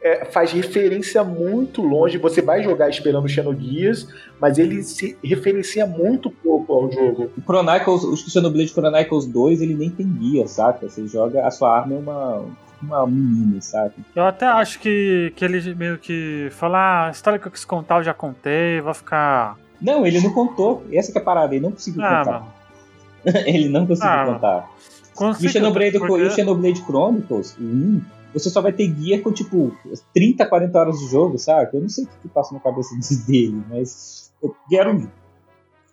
[0.00, 2.18] é, faz referência muito longe.
[2.18, 4.08] Você vai jogar esperando o Xenogears,
[4.40, 7.30] mas ele se referencia muito pouco ao jogo.
[7.36, 10.88] O Chronicles, o Xenoblade Chronicles 2, ele nem tem guia, saca?
[10.88, 12.44] Você joga, a sua arma é uma,
[12.82, 13.94] uma menina, sabe?
[14.14, 17.64] Eu até acho que, que ele meio que fala, ah, a história que eu quis
[17.64, 19.56] contar eu já contei, vou ficar...
[19.80, 20.84] Não, ele não contou.
[20.92, 23.42] Essa que é a parada, ele não conseguiu ah, contar.
[23.46, 24.70] ele não conseguiu ah, contar.
[25.40, 26.22] E o Xenoblade, porque...
[26.22, 28.00] o Xenoblade Chronicles, o
[28.32, 29.72] você só vai ter guia com, tipo,
[30.14, 31.70] 30, 40 horas de jogo, sabe?
[31.76, 32.94] Eu não sei o que passa na cabeça
[33.26, 35.10] dele, mas eu quero.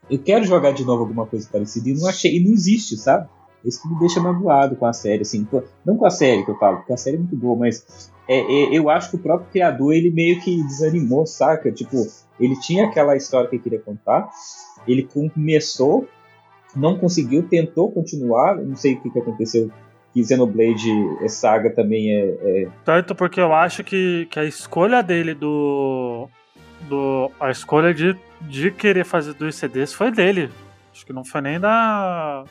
[0.10, 3.28] Eu quero jogar de novo alguma coisa parecida e não achei, e não existe, sabe?
[3.64, 5.48] Isso que me deixa magoado com a série, assim.
[5.84, 8.38] Não com a série que eu falo, porque a série é muito boa, mas é,
[8.38, 11.72] é, eu acho que o próprio criador, ele meio que desanimou, saca?
[11.72, 12.06] Tipo,
[12.40, 14.30] ele tinha aquela história que ele queria contar,
[14.88, 16.08] ele começou,
[16.76, 19.72] não conseguiu, tentou continuar, não sei o que, que aconteceu
[20.16, 20.90] que Xenoblade
[21.28, 26.30] Saga também é, é, Tanto porque eu acho que, que a escolha dele do.
[26.88, 30.50] do a escolha de, de querer fazer dois CDs foi dele.
[30.94, 32.46] Acho que não foi nem da.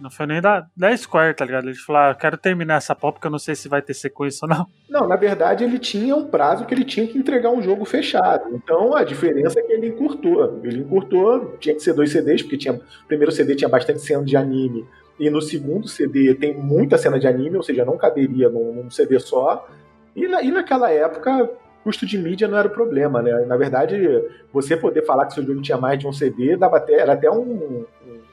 [0.00, 1.68] Não foi nem da, da Square, tá ligado?
[1.68, 4.40] Ele falou, ah, quero terminar essa pop porque eu não sei se vai ter sequência
[4.42, 4.66] ou não.
[4.90, 8.50] Não, na verdade ele tinha um prazo que ele tinha que entregar um jogo fechado.
[8.52, 10.60] Então a diferença é que ele encurtou.
[10.64, 14.24] Ele encurtou, tinha que ser dois CDs, porque tinha, o primeiro CD tinha bastante cena
[14.24, 14.84] de anime,
[15.18, 18.90] e no segundo CD tem muita cena de anime, ou seja, não caberia num, num
[18.90, 19.66] CD só.
[20.14, 21.50] E, na, e naquela época,
[21.84, 23.44] custo de mídia não era o problema, né?
[23.46, 23.96] Na verdade,
[24.52, 27.30] você poder falar que seu jogo tinha mais de um CD dava até, era até
[27.30, 27.84] um.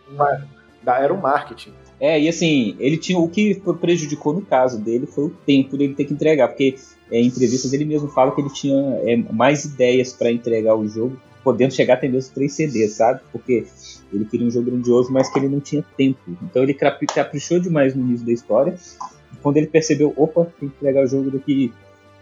[0.10, 0.48] Uma,
[0.88, 1.74] era um marketing.
[2.00, 3.20] É, e assim, ele tinha.
[3.20, 6.76] O que prejudicou no caso dele foi o tempo dele ter que entregar, porque
[7.12, 10.88] é, em entrevistas ele mesmo fala que ele tinha é, mais ideias para entregar o
[10.88, 13.22] jogo, podendo chegar até mesmo três CDs, sabe?
[13.32, 13.66] Porque
[14.12, 16.20] ele queria um jogo grandioso, mas que ele não tinha tempo.
[16.44, 18.76] Então ele caprichou demais no início da história.
[19.34, 21.74] E quando ele percebeu, opa, tem que entregar o jogo daqui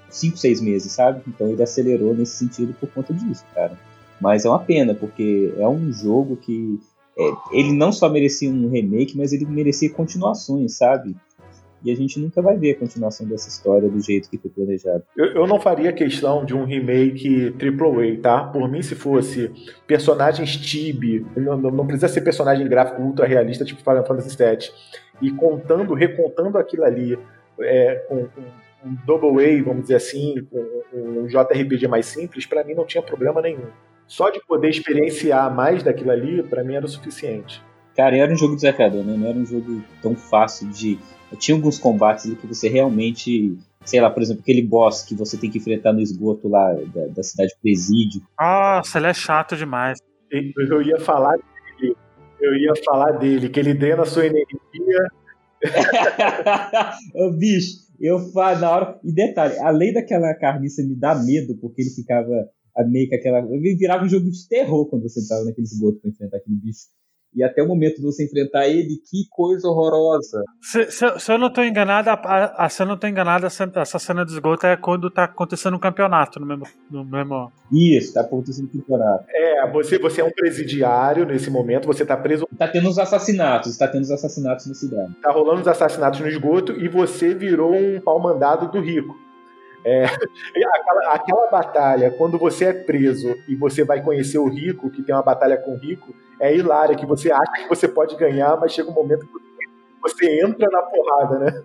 [0.09, 1.21] 5, 6 meses, sabe?
[1.27, 3.77] Então ele acelerou nesse sentido por conta disso, cara.
[4.21, 6.79] Mas é uma pena, porque é um jogo que
[7.17, 11.15] é, ele não só merecia um remake, mas ele merecia continuações, sabe?
[11.83, 15.03] E a gente nunca vai ver a continuação dessa história do jeito que foi planejado.
[15.15, 18.43] Eu, eu não faria questão de um remake AAA, tá?
[18.43, 19.51] Por mim, se fosse
[19.87, 24.71] personagens Tibi, não, não, precisa ser personagem gráfico ultra realista, tipo Final Fantasy VII,
[25.21, 27.17] e contando, recontando aquilo ali
[27.59, 28.41] é, com, com
[28.85, 30.59] um Double A, vamos dizer assim, com
[30.93, 33.67] um JRPG mais simples, para mim não tinha problema nenhum.
[34.07, 37.61] Só de poder experienciar mais daquilo ali, para mim era o suficiente.
[37.95, 39.15] Cara, era um jogo desafiador, né?
[39.15, 40.97] Não era um jogo tão fácil de
[41.37, 45.37] tinha alguns combates ali que você realmente sei lá, por exemplo, aquele boss que você
[45.37, 48.21] tem que enfrentar no esgoto lá da, da cidade presídio.
[48.39, 49.99] Nossa, ele é chato demais.
[50.31, 51.95] Eu ia falar dele,
[52.39, 55.07] eu ia falar dele, que ele drena a sua energia.
[57.15, 58.99] Ô, bicho, eu falo na hora.
[59.03, 62.47] E detalhe, além daquela carniça me dá medo, porque ele ficava
[62.87, 63.39] meio que aquela.
[63.39, 66.87] Eu virava um jogo de terror quando você entrava naquele esgoto pra enfrentar aquele bicho
[67.35, 70.43] e até o momento de você enfrentar ele, que coisa horrorosa.
[70.61, 73.99] Se, se, se eu não estou enganado, a, a, se eu não estou enganado, essa
[73.99, 76.65] cena de esgoto é quando está acontecendo um campeonato no mesmo.
[76.89, 77.51] No mesmo...
[77.71, 79.25] Isso, está acontecendo um campeonato.
[79.29, 82.47] É, você, você é um presidiário nesse momento, você está preso.
[82.51, 85.11] Está tendo os assassinatos, está tendo os assassinatos na cidade.
[85.13, 89.28] Está rolando os assassinatos no esgoto e você virou um pau mandado do rico.
[89.85, 95.01] É, aquela, aquela, batalha, quando você é preso e você vai conhecer o rico, que
[95.01, 98.57] tem uma batalha com o rico, é hilária, que você acha que você pode ganhar,
[98.57, 101.63] mas chega um momento que você entra na porrada, né?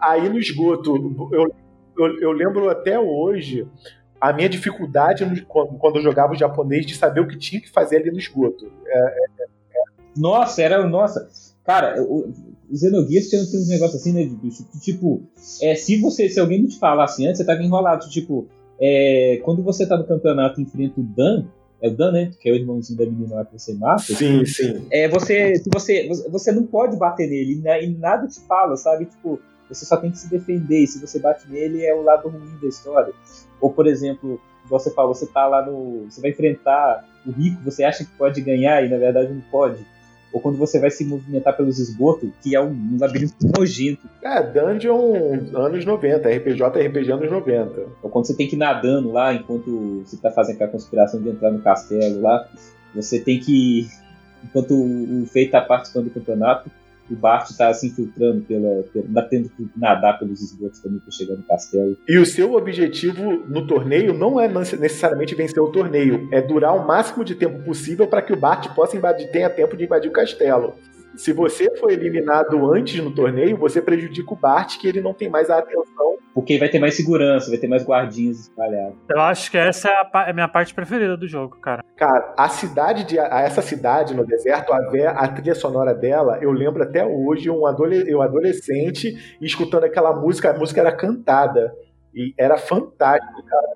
[0.00, 0.94] Aí no esgoto,
[1.32, 1.52] eu,
[1.98, 3.68] eu, eu lembro até hoje
[4.20, 7.70] a minha dificuldade no, quando, eu jogava o japonês de saber o que tinha que
[7.70, 8.70] fazer ali no esgoto.
[8.86, 9.46] É, é, é.
[10.16, 10.86] Nossa, era.
[10.86, 11.28] Nossa.
[11.66, 12.32] Cara, o,
[12.74, 15.22] Xenogears tem, tem uns negócios assim, né, de bicho, que, tipo,
[15.60, 18.46] é, se você, se alguém não te falasse antes, você tava enrolado, tipo,
[18.80, 21.44] é, quando você tá no campeonato e enfrenta o Dan,
[21.80, 22.30] é o Dan, né?
[22.40, 24.02] Que é o irmãozinho da menina lá que você mata.
[24.02, 24.86] Sim, sim.
[24.90, 29.06] É, você, você, você não pode bater nele né, e nada te fala, sabe?
[29.06, 29.38] Tipo,
[29.68, 30.84] você só tem que se defender.
[30.84, 33.12] E se você bate nele, é o lado ruim da história.
[33.60, 36.06] Ou, por exemplo, você fala, você tá lá no.
[36.08, 39.84] Você vai enfrentar o rico, você acha que pode ganhar e na verdade não pode
[40.36, 44.06] ou quando você vai se movimentar pelos esgotos, que é um, labirinto nojento.
[44.22, 47.86] É, Dungeon anos 90, RPG RPG anos 90.
[48.02, 51.30] Ou quando você tem que ir nadando lá, enquanto você tá fazendo aquela conspiração de
[51.30, 52.46] entrar no castelo lá,
[52.94, 53.88] você tem que.
[54.44, 56.70] Enquanto o Fei tá participando do campeonato,
[57.10, 61.36] o Bart está se infiltrando pela, pela tendo que nadar pelos esgotos também para chegar
[61.36, 61.96] no castelo.
[62.08, 66.86] E o seu objetivo no torneio não é necessariamente vencer o torneio, é durar o
[66.86, 70.12] máximo de tempo possível para que o Bart possa invadir, tenha tempo de invadir o
[70.12, 70.74] castelo.
[71.16, 75.28] Se você foi eliminado antes no torneio, você prejudica o Bart, que ele não tem
[75.28, 76.16] mais a atenção.
[76.34, 78.98] Porque vai ter mais segurança, vai ter mais guardinhas espalhados.
[79.08, 81.82] Eu acho que essa é a, é a minha parte preferida do jogo, cara.
[81.96, 83.18] Cara, a cidade de.
[83.18, 84.78] A, essa cidade no deserto, a,
[85.12, 90.50] a trilha sonora dela, eu lembro até hoje, um adolescente, eu adolescente escutando aquela música,
[90.50, 91.74] a música era cantada.
[92.14, 93.68] E era fantástico, cara.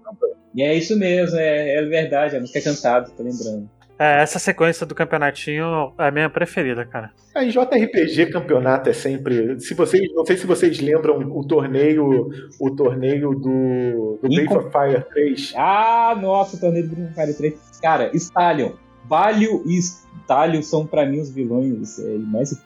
[0.54, 3.70] E é isso mesmo, é, é verdade, a música é cantada, tô lembrando.
[4.00, 7.12] É, essa sequência do campeonatinho é a minha preferida, cara.
[7.34, 9.60] A JRPG campeonato é sempre.
[9.60, 14.70] Se vocês, não sei se vocês lembram o torneio, o torneio do, do Breath of
[14.70, 15.52] Fire 3.
[15.54, 17.80] Ah, nossa, o torneio do Breath of Fire 3.
[17.82, 18.70] Cara, Stallion,
[19.06, 22.58] Valio e Stallion são para mim os vilões é, mais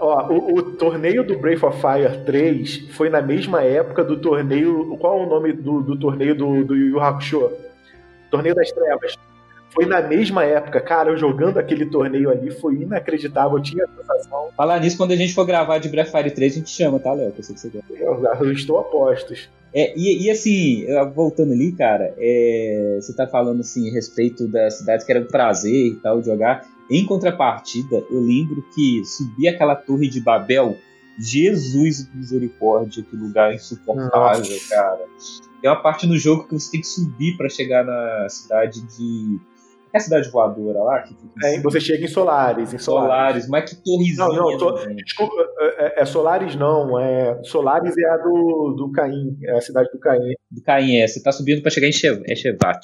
[0.00, 4.96] Ó, o, o, torneio do Breath of Fire 3 foi na mesma época do torneio.
[5.00, 7.50] Qual é o nome do, do torneio do, do Yu Yu Hakusho?
[8.30, 9.29] Torneio das Trevas.
[9.72, 13.88] Foi na mesma época, cara, eu jogando aquele torneio ali foi inacreditável, eu tinha a
[13.88, 14.48] sensação.
[14.56, 16.98] Falar nisso, quando a gente for gravar de Breath of Fire 3, a gente chama,
[16.98, 17.32] tá, Léo?
[17.32, 17.82] Que eu sei que você quer.
[17.90, 19.48] Eu, eu estou a postos.
[19.72, 24.78] É, e, e, assim, voltando ali, cara, é, você tá falando assim a respeito das
[24.78, 26.66] cidades que era um prazer e tal jogar.
[26.90, 30.76] Em contrapartida, eu lembro que subir aquela torre de Babel,
[31.16, 34.68] Jesus misericórdia, que lugar insuportável, Nossa.
[34.68, 35.04] cara.
[35.60, 39.38] Tem uma parte no jogo que você tem que subir para chegar na cidade de
[39.92, 41.02] é a cidade voadora lá?
[41.02, 41.14] Que
[41.44, 42.72] é, você chega em Solares.
[42.72, 44.26] Em Solares, Solares mas que torrezinha.
[44.26, 46.98] Não, não, tô, desculpa, é, é, é, Solares não.
[46.98, 50.34] É, Solares é a do, do Caim, é a cidade do Caim.
[50.50, 51.06] Do Caim, é.
[51.06, 52.80] Você tá subindo pra chegar em é Chevat.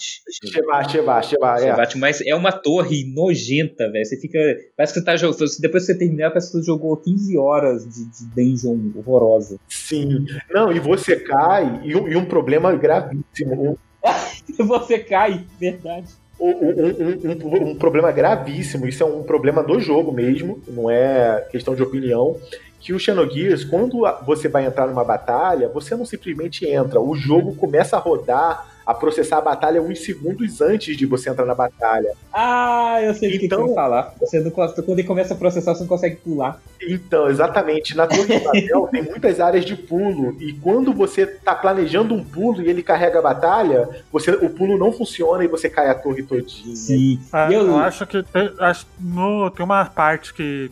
[0.52, 1.98] Chevat, Chevat, Chevat, é.
[1.98, 4.04] Mas é uma torre nojenta, velho.
[4.04, 4.38] Você fica.
[4.76, 5.38] Parece que você tá jogando.
[5.60, 9.58] Depois que você terminar, parece que você jogou 15 horas de, de dungeon horrorosa.
[9.68, 10.26] Sim.
[10.50, 13.78] Não, e você cai, e um, e um problema gravíssimo.
[14.58, 20.60] você cai, verdade um, um, um, problema gravíssimo, isso é um problema do jogo mesmo,
[20.68, 22.36] não é questão de opinião,
[22.78, 27.54] que o Xenogears, quando você vai entrar numa batalha, você não simplesmente entra, o jogo
[27.54, 32.12] começa a rodar a processar a batalha uns segundos antes de você entrar na batalha.
[32.32, 34.14] Ah, eu sei o então, que, que falar.
[34.20, 36.60] Você não, quando ele começa a processar, você não consegue pular.
[36.80, 37.96] Então, exatamente.
[37.96, 40.36] Na Torre de Babel tem muitas áreas de pulo.
[40.40, 44.78] E quando você está planejando um pulo e ele carrega a batalha, você, o pulo
[44.78, 46.76] não funciona e você cai a torre todinha.
[46.76, 47.20] Sim.
[47.32, 47.66] Ah, eu...
[47.66, 47.78] eu...
[47.78, 50.70] acho que tem, acho, no, tem uma parte que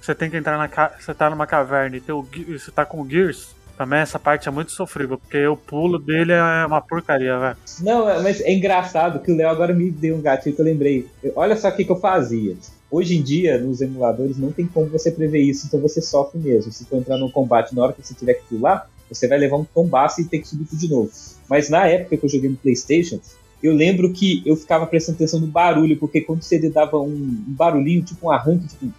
[0.00, 0.90] você tem que entrar na.
[0.98, 3.54] Você tá numa caverna e o, você tá com o Gears.
[3.80, 7.56] Também essa parte é muito sofrível, porque o pulo dele é uma porcaria, velho.
[7.80, 10.66] Não, é, mas é engraçado que o Léo agora me deu um gatilho que eu
[10.66, 11.08] lembrei.
[11.34, 12.54] Olha só o que, que eu fazia.
[12.90, 16.70] Hoje em dia, nos emuladores, não tem como você prever isso, então você sofre mesmo.
[16.70, 19.56] Se for entrar num combate na hora que você tiver que pular, você vai levar
[19.56, 21.10] um tombaço e ter que subir tudo de novo.
[21.48, 23.18] Mas na época que eu joguei no PlayStation,
[23.62, 27.54] eu lembro que eu ficava prestando atenção no barulho, porque quando você dava um, um
[27.54, 28.92] barulhinho, tipo um arranque, tipo,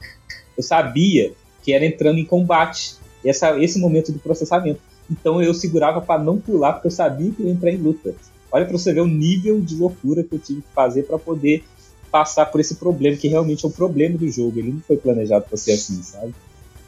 [0.58, 4.80] eu sabia que era entrando em combate essa, esse momento do processamento.
[5.10, 8.16] Então eu segurava para não pular, porque eu sabia que eu ia entrar em luta.
[8.52, 11.64] Olha para você ver o nível de loucura que eu tive que fazer para poder
[12.12, 14.60] passar por esse problema, que realmente é um problema do jogo.
[14.60, 16.34] Ele não foi planejado para ser assim, sabe?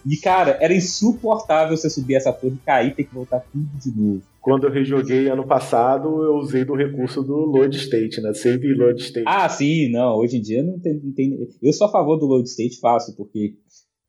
[0.06, 3.70] E, cara, era insuportável você subir essa torre e cair e ter que voltar tudo
[3.82, 4.22] de novo.
[4.42, 8.34] Quando eu rejoguei ano passado, eu usei do recurso do load state, né?
[8.34, 9.26] Save load state.
[9.26, 10.18] Ah, sim, não.
[10.18, 11.48] Hoje em dia não tem, não tem.
[11.62, 13.54] Eu sou a favor do load state fácil, porque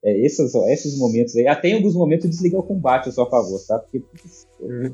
[0.05, 1.47] é, esses, esses momentos aí.
[1.49, 3.79] Até em alguns momentos desligar o combate a seu favor, tá?
[3.79, 4.05] Porque.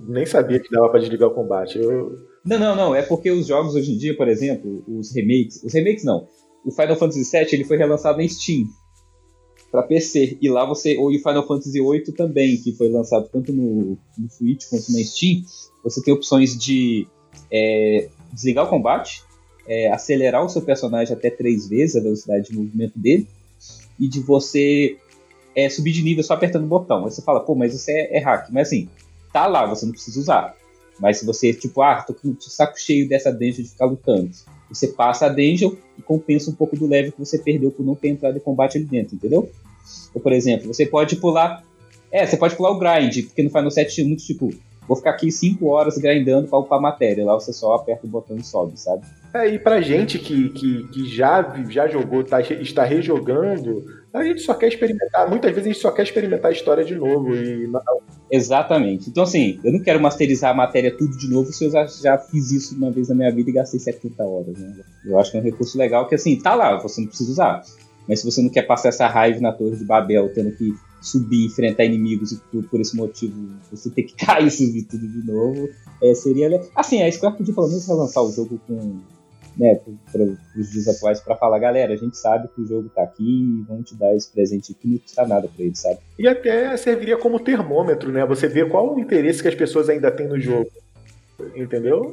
[0.07, 1.79] Nem sabia que dava para desligar o combate.
[1.79, 2.15] Eu...
[2.45, 2.95] Não, não, não.
[2.95, 5.65] É porque os jogos hoje em dia, por exemplo, os remakes.
[5.65, 6.29] Os remakes não.
[6.65, 8.67] O Final Fantasy VII ele foi relançado na Steam
[9.73, 10.39] para PC.
[10.41, 10.97] E lá você.
[10.97, 15.03] Ou o Final Fantasy VIII também, que foi lançado tanto no, no Switch quanto na
[15.03, 15.43] Steam.
[15.83, 17.09] Você tem opções de
[17.51, 19.25] é, desligar o combate,
[19.67, 23.27] é, acelerar o seu personagem até três vezes a velocidade de movimento dele
[24.01, 24.97] e de você
[25.55, 27.05] é, subir de nível só apertando o botão.
[27.05, 28.49] Aí você fala, pô, mas isso é, é hack.
[28.51, 28.89] Mas assim,
[29.33, 30.57] tá lá, você não precisa usar.
[30.99, 34.31] Mas se você, tipo, ah, tô com o saco cheio dessa dungeon de ficar lutando,
[34.69, 37.95] você passa a dungeon e compensa um pouco do level que você perdeu por não
[37.95, 39.51] ter entrado em combate ali dentro, entendeu?
[40.15, 41.65] Ou, por exemplo, você pode pular.
[42.13, 44.51] É, você pode pular o grind, porque no Final 7 tinha muito tipo,
[44.91, 47.24] vou ficar aqui 5 horas grindando pra upar matéria.
[47.24, 49.05] Lá você só aperta o botão e sobe, sabe?
[49.32, 54.41] É, e pra gente que, que, que já, já jogou, tá, está rejogando, a gente
[54.41, 55.30] só quer experimentar.
[55.30, 57.32] Muitas vezes a gente só quer experimentar a história de novo.
[57.36, 57.80] E não...
[58.28, 59.09] Exatamente.
[59.09, 62.18] Então, assim, eu não quero masterizar a matéria tudo de novo se eu já, já
[62.18, 64.59] fiz isso uma vez na minha vida e gastei 70 horas.
[64.59, 64.74] Né?
[65.07, 67.62] Eu acho que é um recurso legal que, assim, tá lá, você não precisa usar.
[68.09, 71.47] Mas se você não quer passar essa raiva na Torre de Babel, tendo que subir,
[71.47, 73.35] enfrentar inimigos e por, por esse motivo
[73.71, 75.69] você ter que cair e subir tudo de novo,
[76.03, 76.61] é, seria.
[76.75, 79.01] Assim, a Square podia pelo menos relançar o jogo com
[79.57, 79.79] né,
[80.11, 80.23] para
[80.57, 83.65] os dias atuais para falar, galera, a gente sabe que o jogo tá aqui e
[83.69, 85.99] vamos te dar esse presente que não custa nada para ele, sabe?
[86.19, 88.25] E até serviria como termômetro, né?
[88.27, 90.71] Você vê qual o interesse que as pessoas ainda têm no jogo.
[91.57, 92.13] Entendeu?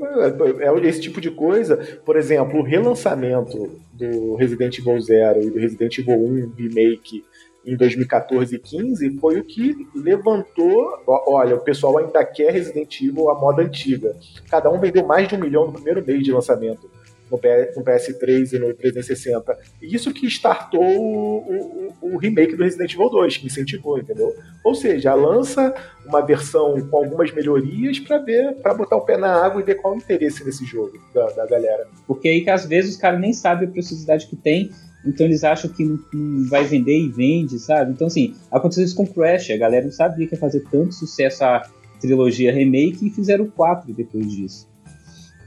[0.60, 1.78] É, é esse tipo de coisa.
[2.06, 7.26] Por exemplo, o relançamento do Resident Evil Zero e do Resident Evil 1 Remake
[7.68, 11.03] em 2014 e 15 foi o que levantou.
[11.05, 14.15] Olha, o pessoal ainda quer Resident Evil a moda antiga.
[14.49, 16.89] Cada um vendeu mais de um milhão no primeiro mês de lançamento
[17.30, 19.57] no, PS3 e no 360.
[19.82, 24.34] Isso que startou o, o, o, remake do Resident Evil 2, que incentivou, entendeu?
[24.63, 25.74] Ou seja, lança
[26.05, 29.76] uma versão com algumas melhorias para ver, para botar o pé na água e ver
[29.76, 31.88] qual o interesse nesse jogo da, da galera.
[32.07, 34.72] Porque aí que às vezes os caras nem sabem a precisidade que tem
[35.08, 37.91] então eles acham que não, não, vai vender e vende, sabe?
[37.91, 39.51] Então, assim, aconteceu isso com Crash.
[39.51, 41.64] A galera não sabia que ia fazer tanto sucesso a
[41.99, 44.70] trilogia remake e fizeram o 4 depois disso.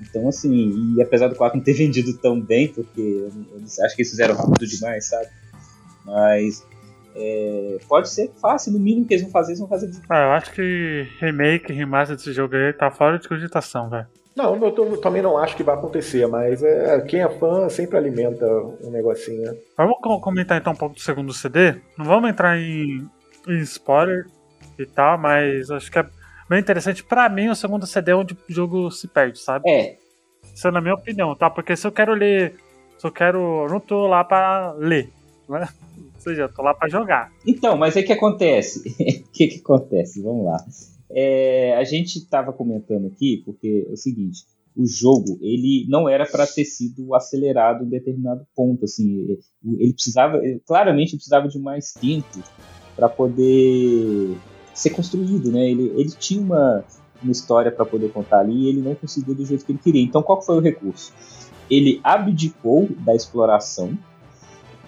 [0.01, 4.03] Então, assim, e apesar do 4 não ter vendido tão bem, porque eles acho que
[4.03, 5.29] eles fizeram rápido demais, sabe?
[6.05, 6.65] Mas
[7.15, 9.91] é, pode ser fácil, no mínimo que eles vão fazer, eles vão fazer.
[10.09, 14.07] Ah, eu acho que remake, remaster desse jogo aí tá fora de cogitação, velho.
[14.41, 17.99] Não, eu, tô, também não acho que vai acontecer, mas é, quem é fã sempre
[17.99, 18.47] alimenta
[18.83, 19.55] um negocinho.
[19.77, 21.75] Vamos comentar então um pouco do segundo CD.
[21.99, 23.07] Não vamos entrar em,
[23.47, 24.27] em spoiler
[24.79, 26.07] e tal, mas acho que é
[26.49, 27.05] bem interessante.
[27.05, 29.69] Pra mim, o segundo CD é onde o jogo se perde, sabe?
[29.69, 29.99] É.
[30.55, 31.51] Isso é na minha opinião, tá?
[31.51, 32.55] Porque se eu quero ler,
[32.97, 33.65] se eu quero.
[33.65, 35.11] Eu não tô lá pra ler,
[35.51, 35.69] né?
[36.15, 37.31] Ou seja, eu tô lá pra jogar.
[37.47, 38.89] Então, mas aí o que acontece?
[39.31, 40.23] O que, que acontece?
[40.23, 40.59] Vamos lá.
[41.13, 44.45] É, a gente estava comentando aqui porque é o seguinte:
[44.77, 48.85] o jogo ele não era para ter sido acelerado em determinado ponto.
[48.85, 49.39] Assim,
[49.79, 52.43] ele precisava, claramente, precisava de mais tempo
[52.95, 54.37] para poder
[54.75, 55.71] ser construído, né?
[55.71, 56.85] Ele, ele tinha uma,
[57.23, 60.03] uma história para poder contar ali e ele não conseguiu do jeito que ele queria.
[60.03, 61.13] Então, qual foi o recurso?
[61.69, 63.97] Ele abdicou da exploração,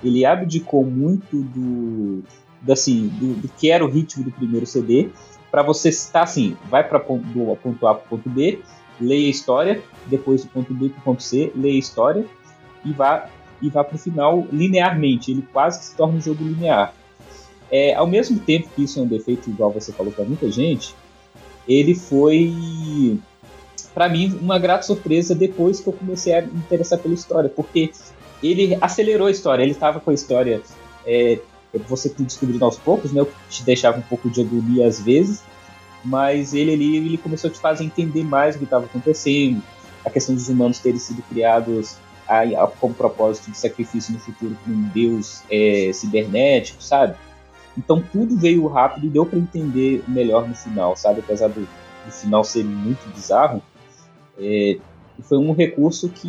[0.02, 2.22] ele abdicou muito do,
[2.60, 5.10] do assim, do, do que era o ritmo do primeiro CD
[5.52, 8.60] para você estar assim, vai para do ponto A para o ponto B,
[8.98, 12.24] leia a história, depois do ponto B para o ponto C, leia a história
[12.82, 13.28] e vá
[13.60, 15.30] e vá para o final linearmente.
[15.30, 16.94] Ele quase se torna um jogo linear.
[17.70, 20.94] É, ao mesmo tempo que isso é um defeito, igual você falou para muita gente,
[21.68, 23.18] ele foi
[23.94, 27.92] para mim uma grata surpresa depois que eu comecei a me interessar pela história, porque
[28.42, 29.62] ele acelerou a história.
[29.62, 30.62] Ele estava com a história
[31.06, 31.38] é,
[31.80, 33.22] você tem descobrindo aos poucos, né?
[33.22, 35.42] O que te deixava um pouco de agonia às vezes,
[36.04, 39.62] mas ele ali ele começou a te fazer entender mais o que estava acontecendo,
[40.04, 41.96] a questão dos humanos terem sido criados
[42.28, 47.16] a, a, propósito de sacrifício no futuro por um deus é, cibernético, sabe?
[47.76, 51.20] Então tudo veio rápido e deu para entender melhor no final, sabe?
[51.20, 53.62] Apesar do, do final ser muito bizarro,
[54.38, 54.78] é,
[55.22, 56.28] foi um recurso que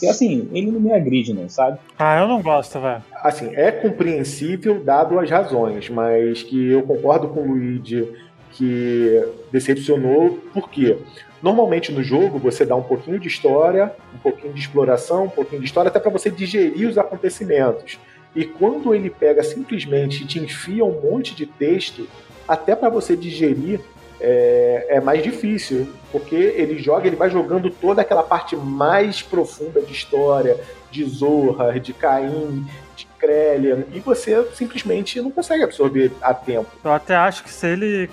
[0.00, 1.78] porque assim, ele não me agride, não, sabe?
[1.98, 3.04] Ah, eu não gosto, velho.
[3.22, 8.10] Assim, é compreensível dado as razões, mas que eu concordo com o Luigi
[8.52, 9.22] que
[9.52, 10.96] decepcionou, porque
[11.42, 15.60] normalmente no jogo você dá um pouquinho de história, um pouquinho de exploração, um pouquinho
[15.60, 17.98] de história, até para você digerir os acontecimentos.
[18.34, 22.08] E quando ele pega simplesmente e te enfia um monte de texto,
[22.48, 23.80] até para você digerir
[24.20, 29.80] é, é, mais difícil, porque ele joga, ele vai jogando toda aquela parte mais profunda
[29.80, 30.58] de história,
[30.90, 36.68] de Zorra, de Caim, de Krellian, e você simplesmente não consegue absorver a tempo.
[36.84, 38.10] Eu até acho que se ele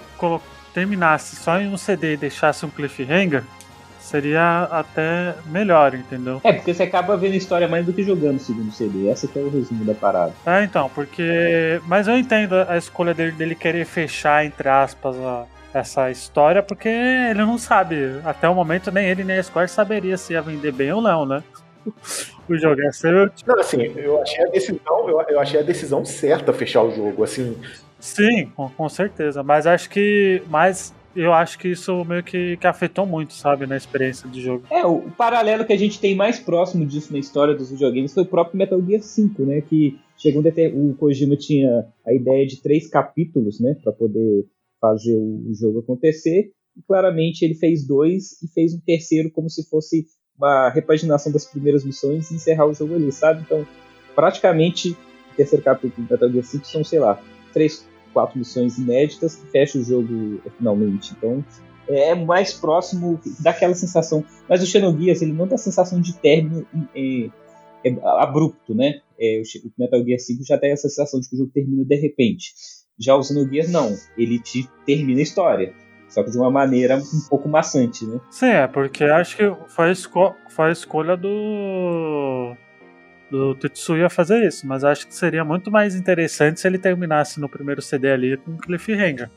[0.74, 3.44] terminasse só em um CD e deixasse um cliffhanger,
[4.00, 6.40] seria até melhor, entendeu?
[6.44, 9.10] É, porque você acaba vendo a história mais do que jogando o segundo CD.
[9.10, 10.34] Essa que é o resumo da parada.
[10.46, 11.82] É, então, porque.
[11.86, 15.46] Mas eu entendo a escolha dele, dele querer fechar, entre aspas, a,
[15.78, 17.96] essa história, porque ele não sabe.
[18.24, 21.26] Até o momento, nem ele nem a Square saberia se ia vender bem ou não,
[21.26, 21.44] né?
[22.50, 23.30] o jogo é seu.
[23.46, 27.24] Não, assim, eu achei a decisão, eu, eu achei a decisão certa fechar o jogo,
[27.24, 27.58] assim.
[28.00, 29.44] Sim, com, com certeza.
[29.44, 30.42] Mas acho que.
[30.50, 34.64] Mas eu acho que isso meio que, que afetou muito, sabe, na experiência de jogo.
[34.70, 38.14] É, o, o, paralelo que a gente tem mais próximo disso na história dos videogames
[38.14, 39.62] foi o próprio Metal Gear 5, né?
[39.62, 43.76] Que chegou um o Kojima tinha a ideia de três capítulos, né?
[43.84, 44.46] Pra poder
[44.80, 46.52] fazer o jogo acontecer.
[46.76, 50.06] E claramente ele fez dois e fez um terceiro como se fosse
[50.38, 53.42] uma repaginação das primeiras missões e encerrar o jogo ali, sabe?
[53.42, 53.66] Então,
[54.16, 57.22] praticamente, o terceiro capítulo do Metal Gear 5 são, sei lá,
[57.52, 61.14] três, quatro missões inéditas que fecha o jogo finalmente.
[61.18, 61.44] Então,
[61.88, 64.24] é mais próximo daquela sensação.
[64.48, 67.30] Mas o Xenogears, ele não dá a sensação de término é,
[67.84, 69.02] é, abrupto, né?
[69.20, 71.96] É, o Metal Gear 5 já tem essa sensação de que o jogo termina de
[71.96, 72.54] repente.
[73.00, 75.74] Já o Xenogears não, ele te termina a história.
[76.10, 78.20] Só que de uma maneira um pouco maçante, né?
[78.32, 82.56] Sim, é, porque acho que foi a, esco foi a escolha do.
[83.30, 87.50] do Tetsuya fazer isso, mas acho que seria muito mais interessante se ele terminasse no
[87.50, 89.30] primeiro CD ali com Cliffhanger.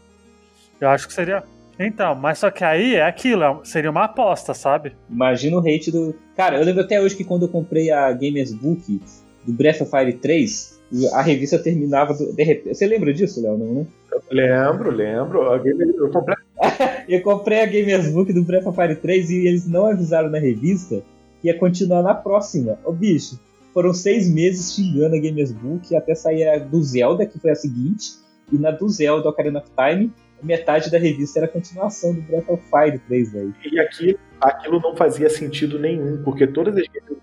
[0.80, 1.42] Eu acho que seria.
[1.78, 4.94] Então, mas só que aí é aquilo, é seria uma aposta, sabe?
[5.10, 6.14] Imagina o hate do.
[6.36, 9.00] Cara, eu lembro até hoje que quando eu comprei a Gamers Book
[9.44, 10.79] do Breath of Fire 3,
[11.12, 12.74] a revista terminava do, de repente.
[12.74, 13.56] Você lembra disso, Léo?
[13.56, 13.86] Não, né?
[14.30, 15.42] lembro, lembro.
[15.42, 16.36] Eu comprei...
[17.08, 20.38] eu comprei a Gamers Book do Breath of Fire 3 e eles não avisaram na
[20.38, 21.02] revista
[21.40, 22.78] que ia continuar na próxima.
[22.84, 23.38] Ô bicho,
[23.72, 27.54] foram seis meses xingando a Gamers Book até sair a do Zelda, que foi a
[27.54, 28.12] seguinte,
[28.52, 30.12] e na do Zelda Ocarina of Time,
[30.42, 33.54] metade da revista era a continuação do Breath of Fire 3, velho.
[33.70, 37.22] E aqui, aquilo não fazia sentido nenhum, porque todas as Gamers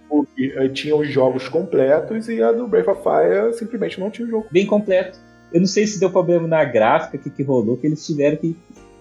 [0.74, 4.48] Tinham os jogos completos e a do Breath of Fire simplesmente não tinha o jogo.
[4.52, 5.20] Bem completo.
[5.52, 8.38] Eu não sei se deu problema na gráfica, o que, que rolou, que eles tiveram
[8.38, 8.56] que.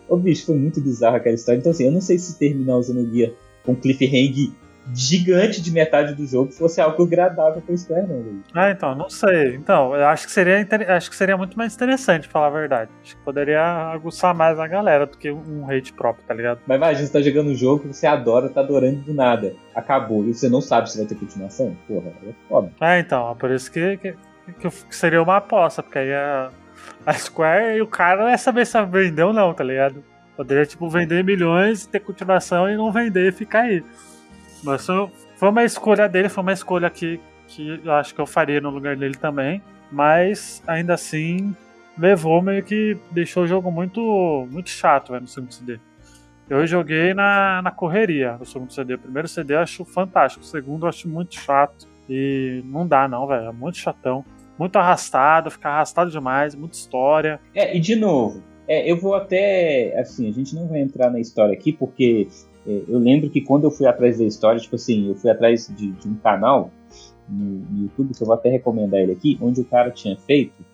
[0.09, 1.59] Ô bicho, foi muito bizarro aquela história.
[1.59, 3.33] Então, assim, eu não sei se terminar o Xenogear
[3.65, 4.51] com cliffhanger
[4.95, 8.43] gigante de metade do jogo fosse algo agradável pra Square, não, velho.
[8.55, 9.55] Ah, então, não sei.
[9.57, 12.91] Então, eu acho que seria inter- acho que seria muito mais interessante, falar a verdade.
[13.03, 16.61] Acho que poderia aguçar mais a galera do que um hate próprio, tá ligado?
[16.67, 19.55] Mas imagina, você tá jogando um jogo que você adora, tá adorando do nada.
[19.75, 20.25] Acabou.
[20.25, 21.77] E você não sabe se vai ter continuação?
[21.89, 22.71] Porra, é foda.
[22.81, 24.15] Ah, então, é por isso que, que,
[24.61, 26.51] que seria uma aposta, porque aí a,
[27.05, 30.03] a Square e o cara não ia saber se vendeu ou não, tá ligado?
[30.37, 33.83] Poderia, tipo, vender milhões, ter continuação e não vender e ficar aí.
[34.65, 38.61] Mas foi- uma escolha dele, foi uma escolha que, que eu acho que eu faria
[38.61, 39.63] no lugar dele também.
[39.91, 41.55] Mas ainda assim,
[41.97, 45.79] levou meio que deixou o jogo muito, muito chato velho, no segundo CD.
[46.49, 48.95] Eu joguei na, na correria no segundo CD.
[48.95, 51.87] O primeiro CD eu acho fantástico, o segundo eu acho muito chato.
[52.09, 53.49] E não dá, não, velho.
[53.49, 54.25] É muito chatão.
[54.59, 57.41] Muito arrastado, fica arrastado demais, muita história.
[57.55, 59.93] É, e de novo, é, eu vou até.
[59.99, 62.27] Assim, a gente não vai entrar na história aqui, porque
[62.67, 65.93] eu lembro que quando eu fui atrás da história, tipo assim, eu fui atrás de,
[65.93, 66.71] de um canal
[67.29, 70.65] no, YouTube, que eu vou até recomendar ele aqui, onde o cara tinha feito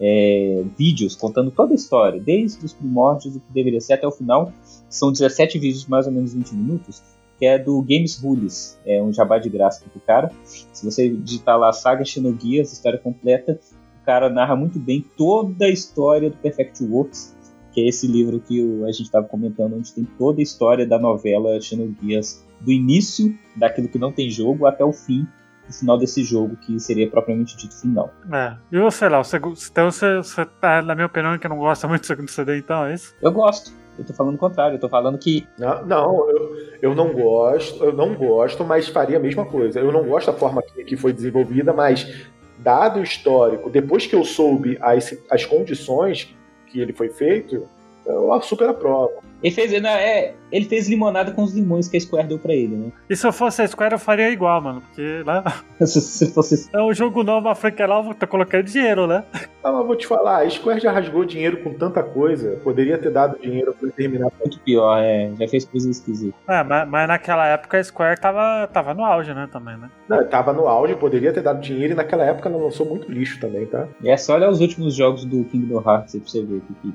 [0.00, 4.12] é, vídeos contando toda a história, desde os primórdios, o que deveria ser até o
[4.12, 4.52] final.
[4.88, 7.02] São 17 vídeos de mais ou menos 20 minutos,
[7.38, 10.30] que é do Games Rules, é um jabá de graça pro cara.
[10.44, 13.60] Se você digitar lá Saga Xenogears, história completa,
[14.02, 17.35] o cara narra muito bem toda a história do Perfect Works,
[17.76, 20.86] que é esse livro que o- a gente estava comentando, onde tem toda a história
[20.86, 25.26] da novela Xenogears, do início daquilo que não tem jogo até o fim,
[25.68, 28.10] o final desse jogo, que seria propriamente dito final.
[28.32, 28.56] É.
[28.72, 29.22] E você, Léo?
[29.22, 29.36] Você,
[29.70, 32.86] então você, você tá, na minha opinião, que não gosta muito do segundo CD, então,
[32.86, 33.14] é isso?
[33.20, 33.70] Eu gosto.
[33.98, 37.84] Eu tô falando o contrário, eu tô falando que Não, não eu, eu não gosto,
[37.84, 39.80] eu não gosto, mas faria a mesma coisa.
[39.80, 42.26] Eu não gosto da forma que, que foi desenvolvida, mas
[42.58, 46.34] dado o histórico, depois que eu soube as, as condições
[46.66, 47.68] que ele foi feito,
[48.06, 49.10] eu super aprovo.
[49.42, 52.54] ele fez, não, é, ele fez limonada com os limões que a Square deu pra
[52.54, 52.92] ele, né?
[53.10, 54.80] E se eu fosse a Square, eu faria igual, mano.
[54.80, 55.44] Porque né,
[55.86, 59.24] Se, se fosse é um jogo novo, uma franquia nova, tô colocando dinheiro, né?
[59.62, 63.10] Ah, mas vou te falar, a Square já rasgou dinheiro com tanta coisa, poderia ter
[63.10, 64.30] dado dinheiro pra ele terminar.
[64.38, 66.38] muito pior, é, já fez coisas esquisitas.
[66.48, 69.90] É, mas, mas naquela época a Square tava, tava no auge, né, também, né?
[70.08, 73.40] Não, tava no auge, poderia ter dado dinheiro e naquela época ela lançou muito lixo
[73.40, 73.88] também, tá?
[74.00, 76.60] E é só olhar os últimos jogos do Kingdom Hearts aí pra você ver o
[76.60, 76.94] que, que,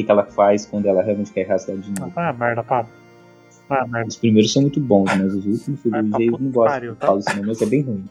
[0.00, 2.12] que, que ela faz quando ela realmente quer rasgar dinheiro.
[2.16, 2.86] Ah, merda, pá.
[3.68, 4.08] Ah, merda.
[4.08, 6.98] Os primeiros são muito bons, mas os últimos, Felipe, pra eu não gosto pariu, de
[6.98, 7.14] tá?
[7.16, 8.04] isso não, mas é bem ruim.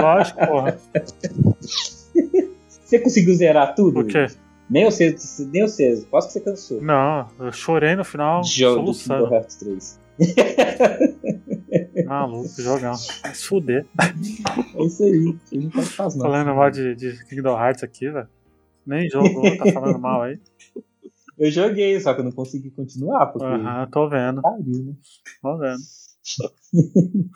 [0.00, 0.78] Lógico, porra.
[2.68, 4.00] Você conseguiu zerar tudo?
[4.00, 4.26] O quê?
[4.68, 5.14] Nem você,
[5.52, 6.80] nem você, posso que você cansou.
[6.80, 8.98] Não, eu chorei no final, Jogo do.
[8.98, 10.00] Kingdom Hearts 3.
[12.06, 12.94] Maluco, jogão.
[13.22, 13.84] Vai se fuder.
[14.00, 16.20] É isso aí, a gente pode fazer.
[16.20, 18.28] Falando mal de, de Kingdom Hearts aqui, velho.
[18.86, 20.38] Nem jogo, tá falando mal aí.
[21.36, 23.44] Eu joguei, só que eu não consegui continuar, porque.
[23.44, 24.94] Aham, tô vendo, Pariu, né?
[25.42, 25.80] tô vendo.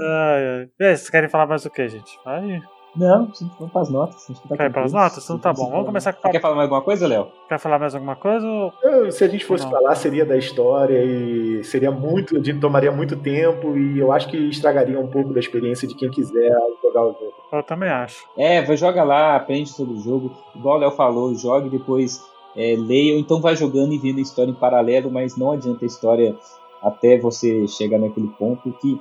[0.00, 0.70] Ai, ai.
[0.80, 2.18] E aí, vocês querem falar mais o que, gente?
[2.24, 2.62] Vai.
[2.94, 3.28] Não,
[3.58, 4.24] vamos para as notas.
[4.28, 5.00] a gente tá Quer ir pras tranquilo.
[5.02, 5.24] notas?
[5.24, 7.28] Então tá bom, vamos começar com- quer falar mais alguma coisa, Léo?
[7.48, 8.46] Quer falar mais alguma coisa?
[8.46, 9.70] ou- Eu, se a gente fosse Não.
[9.70, 14.28] falar, seria da história e seria muito, a gente tomaria muito tempo e eu acho
[14.28, 17.32] que estragaria um pouco da experiência de quem quiser jogar o jogo.
[17.50, 18.24] Eu também acho.
[18.36, 20.30] É, vai joga lá, aprende sobre o jogo.
[20.54, 22.20] Igual o Léo falou, jogue depois
[22.54, 25.82] é, leia, ou então vai jogando e vendo a história em paralelo, mas não adianta
[25.82, 26.36] a história
[26.82, 29.00] até você chegar naquele ponto que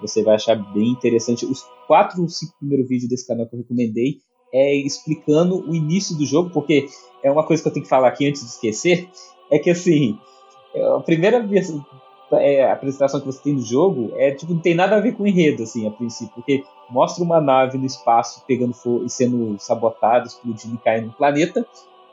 [0.00, 1.46] você vai achar bem interessante.
[1.46, 4.18] Os quatro ou cinco primeiros vídeos desse canal que eu recomendei
[4.52, 6.88] é explicando o início do jogo, porque
[7.22, 9.08] é uma coisa que eu tenho que falar aqui antes de esquecer,
[9.50, 10.18] é que assim,
[10.96, 11.44] a primeira
[12.32, 15.26] é, apresentação que você tem do jogo é tipo, não tem nada a ver com
[15.26, 20.26] enredo, assim, a princípio, porque mostra uma nave no espaço pegando fogo e sendo sabotada,
[20.26, 21.66] explodindo e caindo no planeta,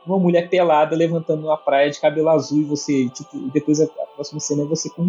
[0.05, 4.39] uma mulher pelada levantando uma praia de cabelo azul e você, tipo, depois a, próxima
[4.39, 5.07] cena é você com,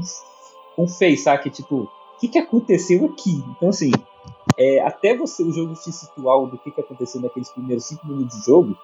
[0.76, 1.50] com face, sabe?
[1.50, 1.88] Tipo,
[2.18, 3.44] o que, que aconteceu aqui?
[3.56, 3.92] Então, assim,
[4.58, 8.40] é, até você, o jogo te situar do que, que aconteceu naqueles primeiros cinco minutos
[8.40, 8.76] de jogo,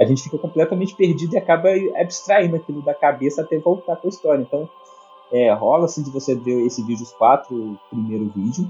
[0.00, 4.08] a gente fica completamente perdido e acaba abstraindo aquilo da cabeça até voltar com a
[4.08, 4.40] história.
[4.40, 4.66] Então,
[5.30, 8.66] é, rola assim de você ver esse vídeo, os quatro primeiro vídeo,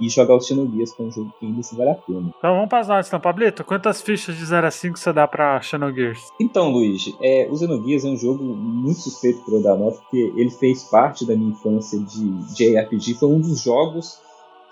[0.00, 2.32] e jogar os Xenogears, que é um jogo que ainda se vale a pena.
[2.38, 3.62] Então vamos para as notas, então, Pablito.
[3.64, 6.32] Quantas fichas de 0 a 5 você dá para Xenogears?
[6.40, 10.32] Então, Luiz, é, o Xenogears é um jogo muito suspeito para eu dar nota, porque
[10.36, 13.14] ele fez parte da minha infância de, de RPG.
[13.14, 14.18] Foi um dos jogos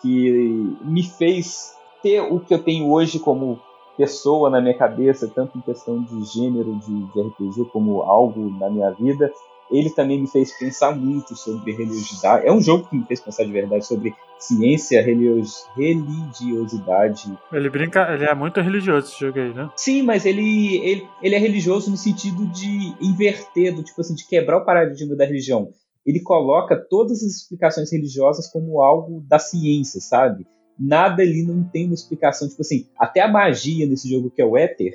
[0.00, 3.58] que me fez ter o que eu tenho hoje como
[3.96, 8.70] pessoa na minha cabeça, tanto em questão de gênero de, de RPG como algo na
[8.70, 9.32] minha vida
[9.70, 12.46] ele também me fez pensar muito sobre religiosidade.
[12.46, 17.36] É um jogo que me fez pensar de verdade sobre ciência, religiosidade.
[17.52, 19.70] Ele brinca, ele é muito religioso esse jogo aí, né?
[19.76, 24.26] Sim, mas ele, ele, ele é religioso no sentido de inverter, do tipo assim, de
[24.26, 25.70] quebrar o paradigma da religião.
[26.06, 30.46] Ele coloca todas as explicações religiosas como algo da ciência, sabe?
[30.78, 34.44] Nada ali não tem uma explicação, tipo assim, até a magia nesse jogo que é
[34.44, 34.94] o Éter,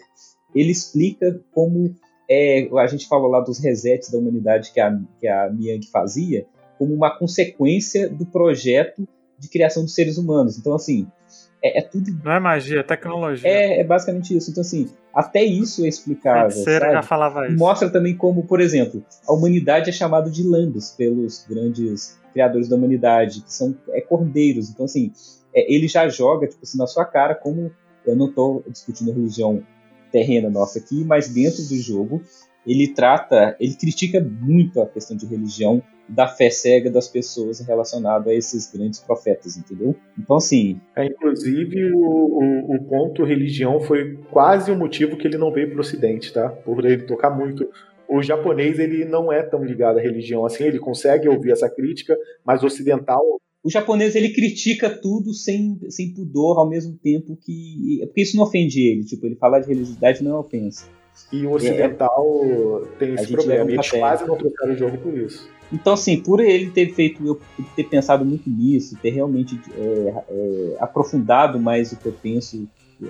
[0.56, 1.94] ele explica como
[2.34, 6.46] é, a gente falou lá dos resets da humanidade que a, que a Miang fazia,
[6.80, 9.08] como uma consequência do projeto
[9.38, 10.58] de criação dos seres humanos.
[10.58, 11.08] Então, assim,
[11.64, 12.12] é, é tudo.
[12.24, 13.48] Não é magia, é tecnologia.
[13.48, 14.50] É, é, basicamente isso.
[14.50, 16.64] Então, assim, até isso é explicável.
[16.66, 17.58] Já falava isso.
[17.58, 22.76] Mostra também como, por exemplo, a humanidade é chamada de lambos pelos grandes criadores da
[22.76, 24.72] humanidade, que são é, cordeiros.
[24.72, 25.12] Então, assim,
[25.54, 27.72] é, ele já joga tipo assim, na sua cara como.
[28.06, 29.64] Eu não estou discutindo religião
[30.14, 32.22] terrena nossa aqui, mas dentro do jogo
[32.66, 38.30] ele trata, ele critica muito a questão de religião, da fé cega das pessoas relacionada
[38.30, 39.96] a esses grandes profetas, entendeu?
[40.18, 40.80] Então, assim.
[40.96, 45.70] É, inclusive, o, o, o, ponto religião foi quase o motivo que ele não veio
[45.70, 46.50] para o Ocidente, tá?
[46.50, 47.70] Por ele tocar muito.
[48.08, 52.18] O japonês, ele não é tão ligado à religião assim, ele consegue ouvir essa crítica,
[52.46, 53.24] mas o ocidental
[53.64, 58.00] o japonês ele critica tudo sem, sem pudor ao mesmo tempo que.
[58.02, 59.06] Porque isso não ofende ele.
[59.06, 60.86] Tipo, ele falar de religiosidade não é ofensa.
[61.32, 63.72] E o ocidental é, tem esse problema.
[63.72, 65.48] Eles quase não trocaram o jogo por isso.
[65.72, 67.40] Então, assim, por ele ter feito, eu
[67.76, 72.68] ter pensado muito nisso, ter realmente é, é, aprofundado mais o que eu penso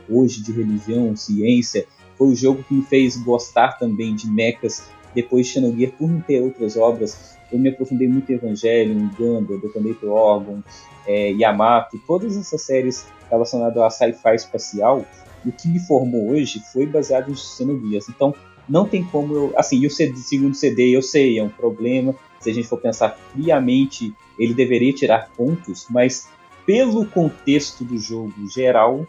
[0.10, 1.86] hoje de religião, ciência,
[2.18, 4.84] foi o jogo que me fez gostar também de mechas
[5.14, 9.60] depois de Xenogear, por não ter outras obras eu me aprofundei muito em Evangelion, Gundam,
[9.60, 10.64] Detonator Orgon,
[11.06, 15.06] é, Yamato, todas essas séries relacionadas a sci-fi espacial,
[15.46, 18.10] o que me formou hoje foi baseado em Xenogears.
[18.10, 18.34] Então,
[18.68, 19.54] não tem como eu.
[19.56, 22.16] Assim, e o CD, segundo CD, eu sei, é um problema.
[22.40, 26.28] Se a gente for pensar friamente, ele deveria tirar pontos, mas
[26.66, 29.06] pelo contexto do jogo geral,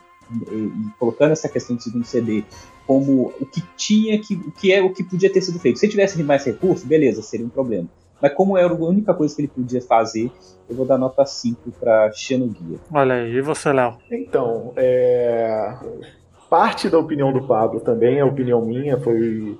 [0.51, 2.45] e, e colocando essa questão do segundo CD
[2.87, 4.35] como o que tinha que.
[4.35, 5.79] o que é o que podia ter sido feito.
[5.79, 7.89] Se tivesse mais recursos, beleza, seria um problema.
[8.20, 10.31] Mas como era a única coisa que ele podia fazer,
[10.68, 12.79] eu vou dar nota 5 para Xenoguia.
[12.93, 13.99] Olha aí, e você, Léo?
[14.11, 15.75] Então, é...
[16.49, 19.59] parte da opinião do Pablo também, a opinião minha, foi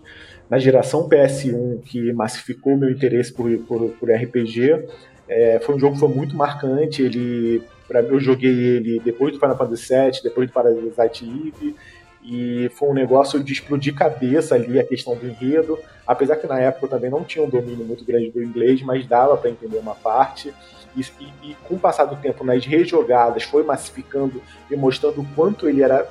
[0.49, 4.87] na geração PS1 que massificou meu interesse por, por, por RPG.
[5.29, 7.03] É, foi um jogo que foi muito marcante.
[7.03, 11.77] Ele, para eu joguei ele depois do Final Fantasy VII, depois do Parasite Eve,
[12.25, 16.59] e foi um negócio de explodir cabeça ali a questão do enredo, apesar que na
[16.59, 19.77] época eu também não tinha um domínio muito grande do inglês, mas dava para entender
[19.77, 20.55] uma parte.
[20.97, 25.27] E, e, e, com o passar do tempo nas rejogadas foi massificando e mostrando o
[25.35, 26.09] quanto ele era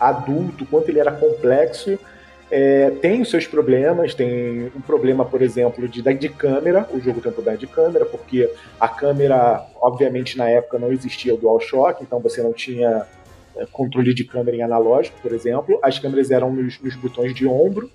[0.00, 1.98] adulto, o quanto ele era complexo.
[2.50, 7.20] É, tem os seus problemas, tem um problema, por exemplo, de, de câmera, o jogo
[7.20, 12.02] tem um problema de câmera, porque a câmera, obviamente, na época não existia o DualShock,
[12.02, 13.04] então você não tinha
[13.56, 15.78] é, controle de câmera em analógico, por exemplo.
[15.82, 17.90] As câmeras eram nos, nos botões de ombro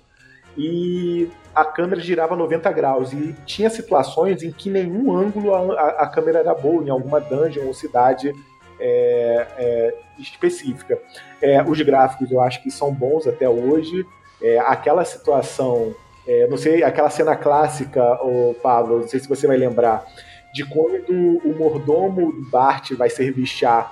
[0.56, 3.12] e a câmera girava 90 graus.
[3.12, 7.66] E tinha situações em que nenhum ângulo a, a câmera era boa, em alguma dungeon
[7.66, 8.32] ou cidade
[8.80, 10.98] é, é, específica.
[11.40, 14.04] É, os gráficos eu acho que são bons até hoje.
[14.42, 15.94] É, aquela situação,
[16.26, 20.04] é, não sei, aquela cena clássica, o Pablo, não sei se você vai lembrar,
[20.52, 21.12] de quando
[21.44, 23.90] o mordomo Bart vai servir chá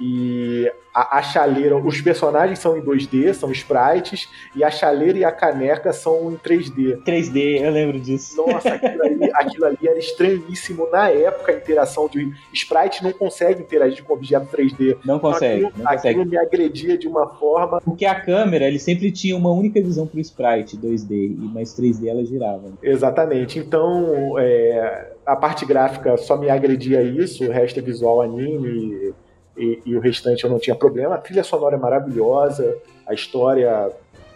[0.00, 5.24] e a, a, chaleira, os personagens são em 2D, são sprites, e a chaleira e
[5.24, 7.02] a caneca são em 3D.
[7.02, 8.36] 3D, eu lembro disso.
[8.36, 10.88] Nossa, aquilo ali, aquilo ali era estranhíssimo.
[10.90, 14.98] Na época, a interação de sprite não consegue interagir com objeto 3D.
[15.04, 15.66] Não consegue.
[15.66, 17.80] Aquilo, não aquilo me agredia de uma forma.
[17.80, 22.24] Porque a câmera, ele sempre tinha uma única visão pro sprite 2D, mas 3D ela
[22.24, 22.72] girava.
[22.82, 23.58] Exatamente.
[23.58, 29.14] Então, é, a parte gráfica só me agredia isso, o resto é visual, anime
[29.58, 31.14] e, e, o restante eu não tinha problema.
[31.16, 32.76] A trilha sonora é maravilhosa,
[33.06, 33.90] a história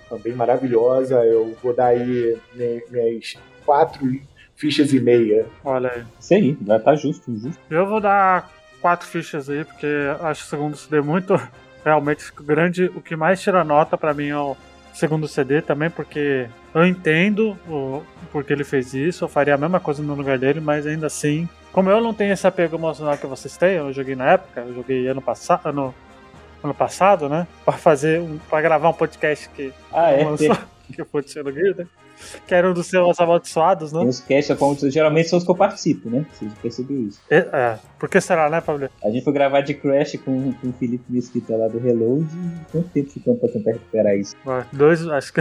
[0.08, 1.24] também maravilhosa.
[1.24, 2.36] Eu vou dar aí
[2.90, 4.04] minhas quatro
[4.56, 5.46] fichas e meia.
[5.64, 6.04] Olha aí.
[6.18, 7.60] Isso aí, vai estar tá justo, justo.
[7.70, 8.50] Eu vou dar
[8.80, 9.86] quatro fichas aí, porque
[10.20, 11.40] acho o segundo CD muito
[11.84, 12.86] realmente grande.
[12.94, 14.56] O que mais tira nota para mim é o
[14.92, 19.78] segundo CD também, porque eu entendo o porque ele fez isso, eu faria a mesma
[19.78, 23.26] coisa no lugar dele, mas ainda assim como eu não tenho esse apego emocional que
[23.26, 25.94] vocês têm, eu joguei na época, eu joguei ano passado, ano,
[26.62, 27.46] ano passado, né?
[27.64, 30.24] Pra fazer um, pra gravar um podcast que Ah, é?
[30.24, 30.56] lançou,
[30.92, 31.86] que de Xenogears, né?
[32.46, 34.00] Que era um dos seus amaldiçoados, né?
[34.04, 36.24] os cast, como geralmente são os que eu participo, né?
[36.32, 37.20] Você percebeu isso.
[37.28, 37.78] É, é.
[37.98, 38.88] Por que será, né, Pablo?
[39.02, 42.24] A gente foi gravar de Crash com, com o Felipe Mesquita lá do Reload.
[42.32, 44.36] e Quanto tempo ficamos pra tentar recuperar isso?
[44.46, 45.40] Ué, Dois, acho que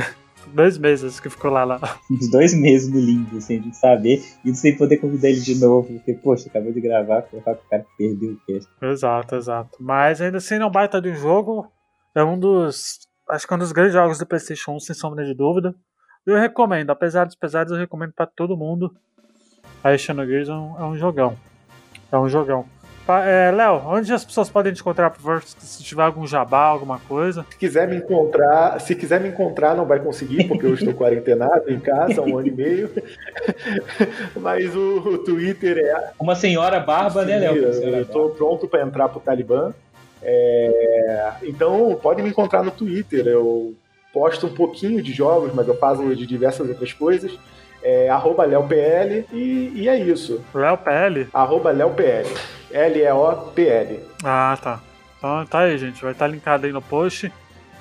[0.50, 1.64] dois meses que ficou lá.
[1.64, 1.80] lá.
[2.10, 5.56] Uns dois meses no limbo, sem a gente saber, e sem poder convidar ele de
[5.60, 8.70] novo, porque, poxa, acabou de gravar, colocar com o cara que perdeu o cast.
[8.82, 9.78] Exato, exato.
[9.80, 11.72] Mas ainda assim, não baita de um jogo.
[12.16, 13.00] É um dos.
[13.30, 15.74] Acho que é um dos grandes jogos do PlayStation 1, sem sombra de dúvida.
[16.26, 18.94] Eu recomendo, apesar dos pesares, eu recomendo pra todo mundo.
[19.84, 21.36] A Xenogears é um, é um jogão.
[22.12, 22.66] É um jogão.
[23.08, 27.00] É, Léo, onde as pessoas podem te encontrar, por favor, se tiver algum jabá, alguma
[27.00, 27.46] coisa?
[27.50, 31.72] Se quiser me encontrar, se quiser me encontrar, não vai conseguir, porque eu estou quarentenado
[31.72, 32.90] em casa há um ano e meio.
[34.36, 37.56] Mas o, o Twitter é Uma senhora barba, né, Léo?
[37.58, 39.74] Eu estou pronto para entrar pro Talibã.
[40.24, 43.26] É, então pode me encontrar no Twitter.
[43.28, 43.74] Eu
[44.14, 47.38] posto um pouquinho de jogos, mas eu faço de diversas outras coisas.
[47.84, 50.42] É, arroba LeoPL e, e é isso.
[50.54, 51.28] Léo PL?
[51.34, 52.61] Arroba LeoPL.
[52.74, 54.00] L-E-O-P-L.
[54.24, 54.80] Ah, tá.
[55.18, 56.02] Então tá aí, gente.
[56.02, 57.32] Vai estar linkado aí no post.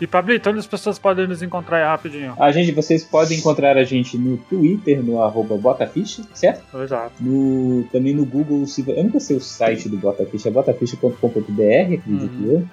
[0.00, 2.34] E, Pablito, onde as pessoas podem nos encontrar aí rapidinho?
[2.38, 6.64] A gente, vocês podem encontrar a gente no Twitter, no arroba Botaficha, certo?
[6.82, 7.12] Exato.
[7.20, 12.08] No, também no Google, se, eu nunca sei o site do Botaficha, é botaficha.com.br, acredito
[12.08, 12.50] Uhum.
[12.50, 12.66] eu.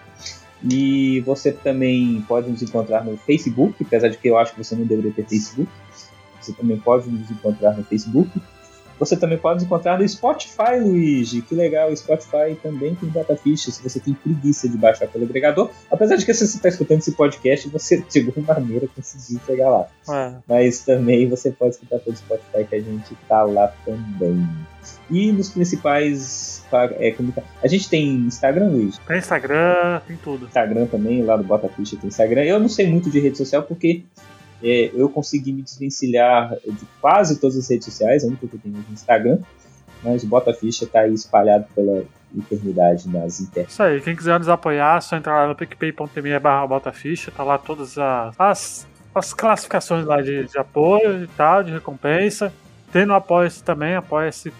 [0.71, 4.75] E você também pode nos encontrar no Facebook, apesar de que eu acho que você
[4.75, 5.69] não deveria ter Facebook.
[6.39, 8.29] Você também pode nos encontrar no Facebook.
[8.99, 11.41] Você também pode encontrar no Spotify, Luigi.
[11.41, 15.69] Que legal, o Spotify também tem Botaficha, se você tem preguiça de baixar pelo agregador.
[15.91, 19.69] Apesar de que se você está escutando esse podcast, você de alguma maneira conseguiu chegar
[19.69, 20.33] lá É.
[20.47, 24.47] mas também você pode escutar pelo Spotify que a gente tá lá também.
[25.09, 26.63] E nos principais.
[26.71, 28.97] pa- É, comunica- a gente tem Instagram, Luiz.
[29.07, 30.45] Tem Instagram, tem tudo.
[30.47, 32.43] Instagram também, lá do Bota Ficha tem Instagram.
[32.43, 34.03] Eu não sei muito de rede social porque
[34.61, 38.59] é, eu consegui me desvencilhar de quase todas as redes sociais, a única que eu
[38.59, 39.39] tenho é o Instagram.
[40.03, 42.05] Mas Bota Ficha tá aí espalhado pela
[42.35, 43.71] eternidade nas internet.
[43.71, 47.43] Isso aí, quem quiser nos apoiar, é só entrar lá no picpay.me barra botaficha, tá
[47.43, 52.53] lá todas as, as, as classificações lá de, de apoio e tal, de recompensa.
[52.91, 54.53] Tem no Apoia-se também, apoia-se,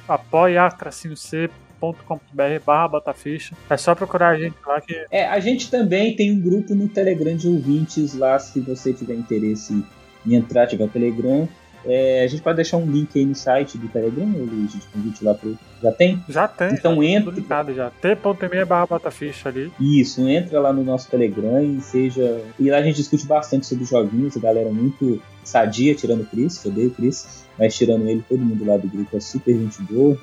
[1.77, 3.55] apoia-c.com.br barra botaficha.
[3.69, 6.87] É só procurar a gente lá que É, a gente também tem um grupo no
[6.87, 9.83] Telegram de ouvintes lá, se você tiver interesse
[10.25, 11.47] em entrar, tiver o Telegram.
[11.85, 15.23] É, a gente pode deixar um link aí no site do Telegram, Luiz, de convite
[15.23, 15.57] lá pro.
[15.81, 16.21] Já tem?
[16.27, 16.73] já tem.
[16.73, 17.31] Então já, entra.
[17.31, 17.89] tudo linkado já.
[17.91, 19.71] t.me barra botaficha ali.
[19.79, 22.41] Isso, entra lá no nosso Telegram e seja.
[22.59, 26.25] E lá a gente discute bastante sobre joguinhos, a galera é muito sadia, tirando o
[26.25, 29.55] Chris, que odeio o Chris, mas tirando ele, todo mundo lá do grupo é super
[29.55, 30.17] gente boa.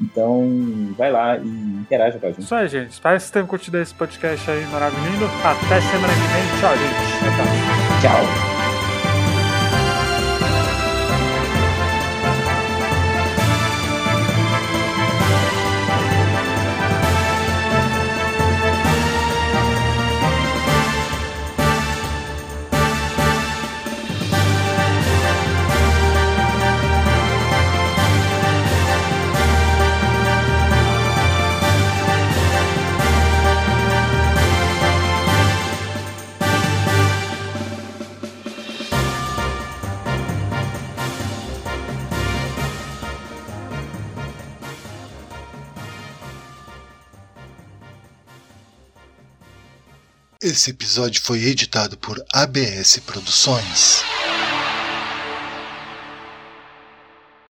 [0.00, 2.42] Então, vai lá e interaja com a gente.
[2.42, 2.90] Isso aí, gente.
[2.90, 5.24] Espero que vocês tenham curtido esse podcast aí maravilhoso.
[5.44, 6.60] Até semana que vem.
[6.60, 8.00] Tchau, gente.
[8.00, 8.22] Tchau.
[8.22, 8.51] Tchau!
[50.52, 54.04] Esse episódio foi editado por ABS Produções.